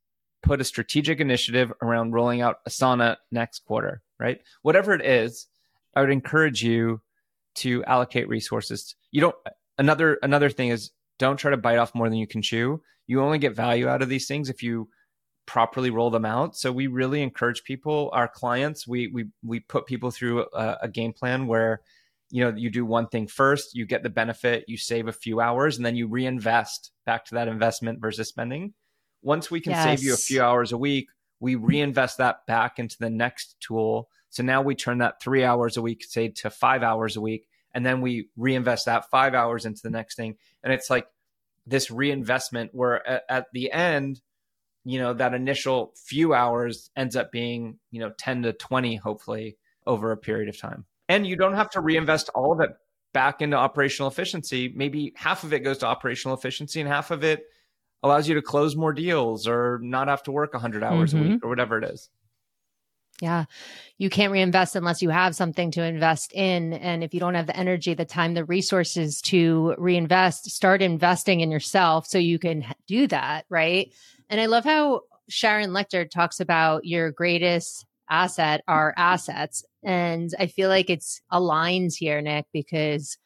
put 0.43 0.63
a 0.63 0.65
strategic 0.65 1.21
initiative 1.21 1.75
around 1.83 2.13
rolling 2.13 2.41
out 2.41 2.65
Asana 2.67 3.17
next 3.31 3.67
quarter, 3.67 4.01
right? 4.19 4.41
Whatever 4.63 4.95
it 4.95 5.05
is, 5.05 5.47
I 5.95 6.01
would 6.01 6.11
encourage 6.11 6.63
you 6.63 7.01
to 7.57 7.85
allocate 7.85 8.29
resources. 8.29 8.95
You 9.11 9.21
don't 9.21 9.37
another 9.79 10.19
another 10.23 10.51
thing 10.51 10.69
is 10.69 10.91
don't 11.19 11.37
try 11.37 11.51
to 11.51 11.57
bite 11.57 11.79
off 11.79 11.95
more 11.95 12.09
than 12.09 12.19
you 12.19 12.27
can 12.27 12.43
chew. 12.43 12.83
You 13.07 13.23
only 13.23 13.39
get 13.39 13.57
value 13.57 13.89
out 13.89 14.03
of 14.03 14.09
these 14.09 14.27
things 14.27 14.49
if 14.49 14.63
you 14.63 14.89
properly 15.47 15.89
roll 15.89 16.11
them 16.11 16.27
out. 16.27 16.57
So 16.57 16.71
we 16.71 16.87
really 16.87 17.23
encourage 17.23 17.65
people, 17.65 18.11
our 18.13 18.29
clients, 18.29 18.87
we 18.87 19.09
we 19.09 19.27
we 19.43 19.61
put 19.61 19.87
people 19.87 20.11
through 20.11 20.47
a, 20.55 20.79
a, 20.83 20.89
game 20.89 21.15
plan 21.15 21.47
where 21.47 21.81
you 22.31 22.45
know 22.45 22.55
you 22.55 22.71
do 22.71 22.85
one 22.85 23.09
thing 23.09 23.27
first, 23.27 23.75
you 23.75 23.87
get 23.87 24.03
the 24.03 24.11
benefit, 24.11 24.65
you 24.69 24.77
save 24.77 25.09
a 25.09 25.13
few 25.13 25.41
hours, 25.41 25.77
and 25.79 25.87
then 25.87 25.97
you 25.97 26.07
reinvest 26.07 26.93
back 27.07 27.25
to 27.27 27.35
that 27.37 27.49
investment 27.49 28.01
versus 28.01 28.29
spending. 28.29 28.75
Once 29.23 29.51
we 29.51 29.61
can 29.61 29.73
yes. 29.73 29.85
save 29.85 30.03
you 30.03 30.15
a 30.15 30.19
few 30.19 30.43
hours 30.43 30.71
a 30.71 30.79
week, 30.79 31.09
we 31.41 31.55
reinvest 31.55 32.19
that 32.19 32.47
back 32.47 32.79
into 32.79 32.97
the 32.99 33.11
next 33.11 33.57
tool. 33.61 34.09
So 34.31 34.43
now 34.43 34.63
we 34.63 34.75
turn 34.75 34.99
that 34.99 35.23
three 35.23 35.45
hours 35.45 35.77
a 35.77 35.83
week, 35.83 36.05
say 36.05 36.29
to 36.29 36.51
five 36.51 36.83
hours 36.83 37.17
a 37.17 37.21
week, 37.21 37.49
and 37.73 37.85
then 37.85 38.01
we 38.01 38.29
reinvest 38.37 38.87
that 38.87 39.11
five 39.11 39.35
hours 39.35 39.65
into 39.65 39.81
the 39.83 39.91
next 39.91 40.17
thing. 40.17 40.37
And 40.63 40.73
it's 40.73 40.91
like 40.91 41.07
this 41.67 41.91
reinvestment 41.91 42.71
where 42.75 43.07
at, 43.07 43.25
at 43.29 43.47
the 43.53 43.71
end 43.71 44.21
you 44.85 44.99
know 44.99 45.13
that 45.13 45.35
initial 45.35 45.93
few 45.97 46.33
hours 46.33 46.91
ends 46.97 47.15
up 47.15 47.31
being 47.31 47.79
you 47.91 48.01
know 48.01 48.11
10 48.19 48.43
to 48.45 48.53
20 48.53 48.97
hopefully 48.97 49.57
over 49.87 50.13
a 50.13 50.17
period 50.17 50.49
of 50.49 50.59
time 50.59 50.87
and 51.09 51.27
you 51.27 51.37
don't 51.37 51.55
have 51.55 51.71
to 51.71 51.81
reinvest 51.81 52.31
all 52.35 52.53
of 52.53 52.61
it 52.61 52.71
back 53.13 53.43
into 53.43 53.57
operational 53.57 54.11
efficiency 54.11 54.73
maybe 54.75 55.13
half 55.17 55.45
of 55.45 55.53
it 55.53 55.61
goes 55.61 55.79
to 55.79 55.87
operational 55.87 56.37
efficiency 56.37 56.81
and 56.81 56.89
half 56.89 57.11
of 57.11 57.23
it 57.23 57.45
allows 58.03 58.29
you 58.29 58.35
to 58.35 58.43
close 58.43 58.77
more 58.77 58.93
deals 58.93 59.47
or 59.49 59.79
not 59.83 60.09
have 60.09 60.23
to 60.23 60.33
work 60.33 60.53
100 60.53 60.83
hours 60.85 61.13
mm-hmm. 61.13 61.19
a 61.19 61.23
week 61.23 61.37
mm-hmm. 61.39 61.47
or 61.47 61.49
whatever 61.49 61.79
it 61.79 61.85
is 61.85 62.11
yeah. 63.21 63.47
You 63.97 64.11
can't 64.11 64.33
reinvest 64.33 64.77
unless 64.77 65.03
you 65.03 65.11
have 65.11 65.35
something 65.35 65.71
to 65.73 65.83
invest 65.83 66.33
in. 66.33 66.73
And 66.75 67.03
if 67.03 67.13
you 67.13 67.21
don't 67.21 67.35
have 67.35 67.47
the 67.47 67.57
energy, 67.57 67.95
the 67.95 68.05
time, 68.05 68.35
the 68.35 68.45
resources 68.45 69.21
to 69.23 69.75
reinvest, 69.77 70.51
start 70.51 70.83
investing 70.83 71.41
in 71.41 71.51
yourself 71.51 72.07
so 72.07 72.19
you 72.19 72.39
can 72.39 72.65
do 72.87 73.07
that. 73.09 73.45
Right. 73.49 73.93
And 74.31 74.41
I 74.41 74.47
love 74.47 74.65
how 74.65 75.03
Sharon 75.29 75.71
Lechter 75.71 76.09
talks 76.09 76.39
about 76.39 76.85
your 76.85 77.11
greatest 77.11 77.85
asset 78.09 78.63
are 78.69 78.95
assets. 78.97 79.65
And 79.83 80.31
I 80.39 80.47
feel 80.47 80.69
like 80.69 80.89
it's 80.89 81.21
aligns 81.33 81.95
here, 81.97 82.21
Nick, 82.21 82.47
because 82.53 83.19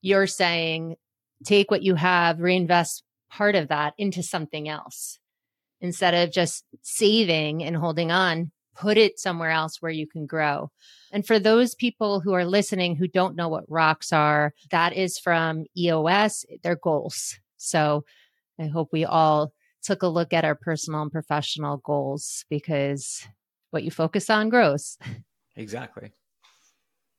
you're 0.00 0.26
saying 0.26 0.96
take 1.44 1.70
what 1.70 1.82
you 1.82 1.94
have, 1.96 2.38
reinvest 2.38 3.02
part 3.30 3.54
of 3.54 3.68
that 3.68 3.94
into 3.98 4.22
something 4.22 4.68
else 4.68 5.18
instead 5.80 6.14
of 6.14 6.32
just 6.32 6.64
saving 6.82 7.62
and 7.62 7.76
holding 7.76 8.10
on, 8.10 8.50
put 8.76 8.96
it 8.96 9.18
somewhere 9.18 9.50
else 9.50 9.80
where 9.80 9.92
you 9.92 10.06
can 10.06 10.26
grow. 10.26 10.70
And 11.12 11.26
for 11.26 11.38
those 11.38 11.74
people 11.74 12.20
who 12.20 12.32
are 12.34 12.44
listening 12.44 12.96
who 12.96 13.08
don't 13.08 13.36
know 13.36 13.48
what 13.48 13.64
rocks 13.68 14.12
are, 14.12 14.54
that 14.70 14.92
is 14.94 15.18
from 15.18 15.64
EOS, 15.76 16.44
their 16.62 16.76
goals. 16.76 17.38
So 17.56 18.04
I 18.58 18.66
hope 18.66 18.90
we 18.92 19.04
all 19.04 19.52
took 19.82 20.02
a 20.02 20.08
look 20.08 20.32
at 20.32 20.44
our 20.44 20.54
personal 20.54 21.02
and 21.02 21.10
professional 21.10 21.78
goals 21.78 22.44
because 22.50 23.26
what 23.70 23.84
you 23.84 23.90
focus 23.90 24.28
on 24.30 24.48
grows. 24.48 24.98
Exactly. 25.56 26.12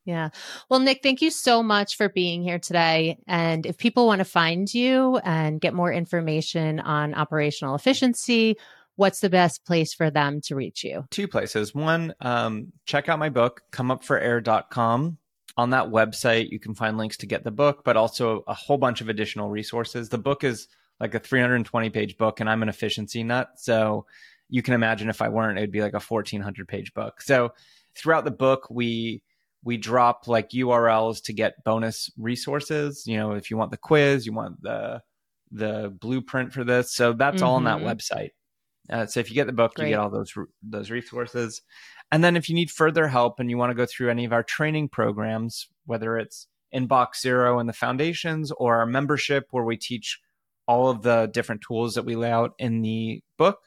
Yeah. 0.05 0.29
Well, 0.69 0.79
Nick, 0.79 1.01
thank 1.03 1.21
you 1.21 1.29
so 1.29 1.61
much 1.61 1.95
for 1.95 2.09
being 2.09 2.41
here 2.41 2.59
today. 2.59 3.19
And 3.27 3.65
if 3.65 3.77
people 3.77 4.07
want 4.07 4.19
to 4.19 4.25
find 4.25 4.71
you 4.73 5.17
and 5.17 5.61
get 5.61 5.73
more 5.73 5.93
information 5.93 6.79
on 6.79 7.13
operational 7.13 7.75
efficiency, 7.75 8.57
what's 8.95 9.19
the 9.19 9.29
best 9.29 9.63
place 9.65 9.93
for 9.93 10.09
them 10.09 10.41
to 10.41 10.55
reach 10.55 10.83
you? 10.83 11.05
Two 11.11 11.27
places. 11.27 11.75
One, 11.75 12.15
um, 12.21 12.71
check 12.85 13.09
out 13.09 13.19
my 13.19 13.29
book, 13.29 13.61
comeupforair.com. 13.71 15.17
On 15.57 15.69
that 15.71 15.87
website, 15.87 16.49
you 16.49 16.59
can 16.59 16.73
find 16.73 16.97
links 16.97 17.17
to 17.17 17.25
get 17.25 17.43
the 17.43 17.51
book, 17.51 17.83
but 17.83 17.97
also 17.97 18.43
a 18.47 18.53
whole 18.53 18.77
bunch 18.77 19.01
of 19.01 19.09
additional 19.09 19.49
resources. 19.49 20.09
The 20.09 20.17
book 20.17 20.43
is 20.43 20.67
like 20.99 21.13
a 21.13 21.19
320 21.19 21.89
page 21.89 22.17
book 22.17 22.39
and 22.39 22.49
I'm 22.49 22.63
an 22.63 22.69
efficiency 22.69 23.23
nut. 23.23 23.49
So 23.57 24.05
you 24.49 24.61
can 24.61 24.73
imagine 24.73 25.09
if 25.09 25.21
I 25.21 25.29
weren't, 25.29 25.57
it'd 25.57 25.71
be 25.71 25.81
like 25.81 25.93
a 25.93 25.99
1400 25.99 26.67
page 26.67 26.93
book. 26.93 27.21
So 27.21 27.53
throughout 27.95 28.23
the 28.23 28.31
book, 28.31 28.67
we 28.69 29.23
we 29.63 29.77
drop 29.77 30.27
like 30.27 30.49
URLs 30.49 31.23
to 31.23 31.33
get 31.33 31.63
bonus 31.63 32.09
resources. 32.17 33.03
You 33.05 33.17
know, 33.17 33.33
if 33.33 33.51
you 33.51 33.57
want 33.57 33.71
the 33.71 33.77
quiz, 33.77 34.25
you 34.25 34.33
want 34.33 34.61
the 34.61 35.01
the 35.51 35.95
blueprint 35.99 36.53
for 36.53 36.63
this. 36.63 36.93
So 36.93 37.13
that's 37.13 37.37
mm-hmm. 37.37 37.45
all 37.45 37.55
on 37.55 37.65
that 37.65 37.79
mm-hmm. 37.79 37.87
website. 37.87 38.29
Uh, 38.89 39.05
so 39.05 39.19
if 39.19 39.29
you 39.29 39.35
get 39.35 39.47
the 39.47 39.53
book, 39.53 39.75
Great. 39.75 39.87
you 39.87 39.93
get 39.93 39.99
all 39.99 40.09
those 40.09 40.33
those 40.63 40.89
resources. 40.89 41.61
And 42.11 42.23
then 42.23 42.35
if 42.35 42.49
you 42.49 42.55
need 42.55 42.71
further 42.71 43.07
help 43.07 43.39
and 43.39 43.49
you 43.49 43.57
want 43.57 43.69
to 43.69 43.75
go 43.75 43.85
through 43.85 44.09
any 44.09 44.25
of 44.25 44.33
our 44.33 44.43
training 44.43 44.89
programs, 44.89 45.67
whether 45.85 46.17
it's 46.17 46.47
Inbox 46.73 47.21
Zero 47.21 47.59
and 47.59 47.69
the 47.69 47.73
foundations 47.73 48.51
or 48.51 48.77
our 48.77 48.85
membership 48.85 49.47
where 49.51 49.63
we 49.63 49.77
teach 49.77 50.19
all 50.67 50.89
of 50.89 51.01
the 51.01 51.29
different 51.33 51.61
tools 51.61 51.95
that 51.95 52.05
we 52.05 52.15
lay 52.15 52.31
out 52.31 52.53
in 52.57 52.81
the 52.81 53.21
book 53.37 53.59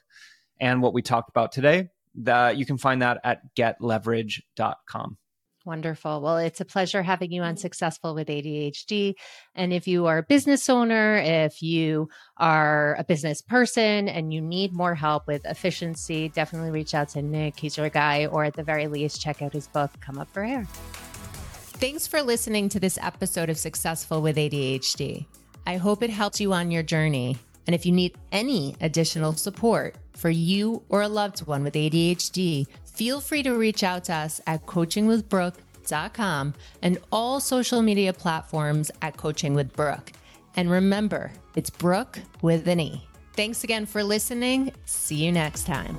and 0.59 0.81
what 0.81 0.93
we 0.93 1.01
talked 1.01 1.29
about 1.29 1.51
today, 1.51 1.89
that 2.15 2.57
you 2.57 2.65
can 2.65 2.77
find 2.77 3.01
that 3.01 3.19
at 3.23 3.41
getleverage.com. 3.55 5.17
Wonderful. 5.65 6.21
Well, 6.21 6.37
it's 6.37 6.61
a 6.61 6.65
pleasure 6.65 7.01
having 7.01 7.31
you 7.31 7.41
on 7.41 7.55
mm-hmm. 7.55 7.61
Successful 7.61 8.13
with 8.13 8.27
ADHD. 8.27 9.15
And 9.55 9.73
if 9.73 9.87
you 9.87 10.05
are 10.05 10.19
a 10.19 10.23
business 10.23 10.69
owner, 10.69 11.17
if 11.17 11.63
you 11.63 12.09
are 12.37 12.95
a 12.99 13.03
business 13.03 13.41
person 13.41 14.07
and 14.07 14.31
you 14.31 14.41
need 14.41 14.73
more 14.73 14.93
help 14.93 15.25
with 15.25 15.43
efficiency, 15.45 16.29
definitely 16.29 16.69
reach 16.69 16.93
out 16.93 17.09
to 17.09 17.23
Nick. 17.23 17.59
He's 17.59 17.77
your 17.77 17.89
guy, 17.89 18.27
or 18.27 18.43
at 18.43 18.53
the 18.53 18.63
very 18.63 18.87
least, 18.87 19.19
check 19.19 19.41
out 19.41 19.53
his 19.53 19.67
book, 19.67 19.91
Come 20.01 20.19
Up 20.19 20.29
for 20.31 20.43
Air. 20.43 20.65
Thanks 20.65 22.05
for 22.05 22.21
listening 22.21 22.69
to 22.69 22.79
this 22.79 22.99
episode 23.01 23.49
of 23.49 23.57
Successful 23.57 24.21
with 24.21 24.37
ADHD. 24.37 25.25
I 25.65 25.77
hope 25.77 26.03
it 26.03 26.11
helped 26.11 26.39
you 26.39 26.53
on 26.53 26.69
your 26.69 26.83
journey. 26.83 27.37
And 27.65 27.73
if 27.73 27.85
you 27.85 27.91
need 27.91 28.15
any 28.31 28.75
additional 28.81 29.33
support 29.33 29.95
for 30.15 30.29
you 30.29 30.83
or 30.89 31.01
a 31.01 31.07
loved 31.07 31.47
one 31.47 31.63
with 31.63 31.73
ADHD, 31.73 32.67
feel 32.95 33.21
free 33.21 33.43
to 33.43 33.53
reach 33.53 33.83
out 33.83 34.05
to 34.05 34.13
us 34.13 34.41
at 34.47 34.65
coachingwithbrooke.com 34.65 36.53
and 36.81 36.97
all 37.11 37.39
social 37.39 37.81
media 37.81 38.13
platforms 38.13 38.91
at 39.01 39.17
Coaching 39.17 39.53
with 39.53 39.73
Brooke. 39.75 40.11
And 40.55 40.71
remember, 40.71 41.31
it's 41.55 41.69
Brooke 41.69 42.19
with 42.41 42.67
an 42.67 42.79
E. 42.79 43.07
Thanks 43.35 43.63
again 43.63 43.85
for 43.85 44.03
listening. 44.03 44.71
See 44.85 45.25
you 45.25 45.31
next 45.31 45.65
time. 45.65 45.97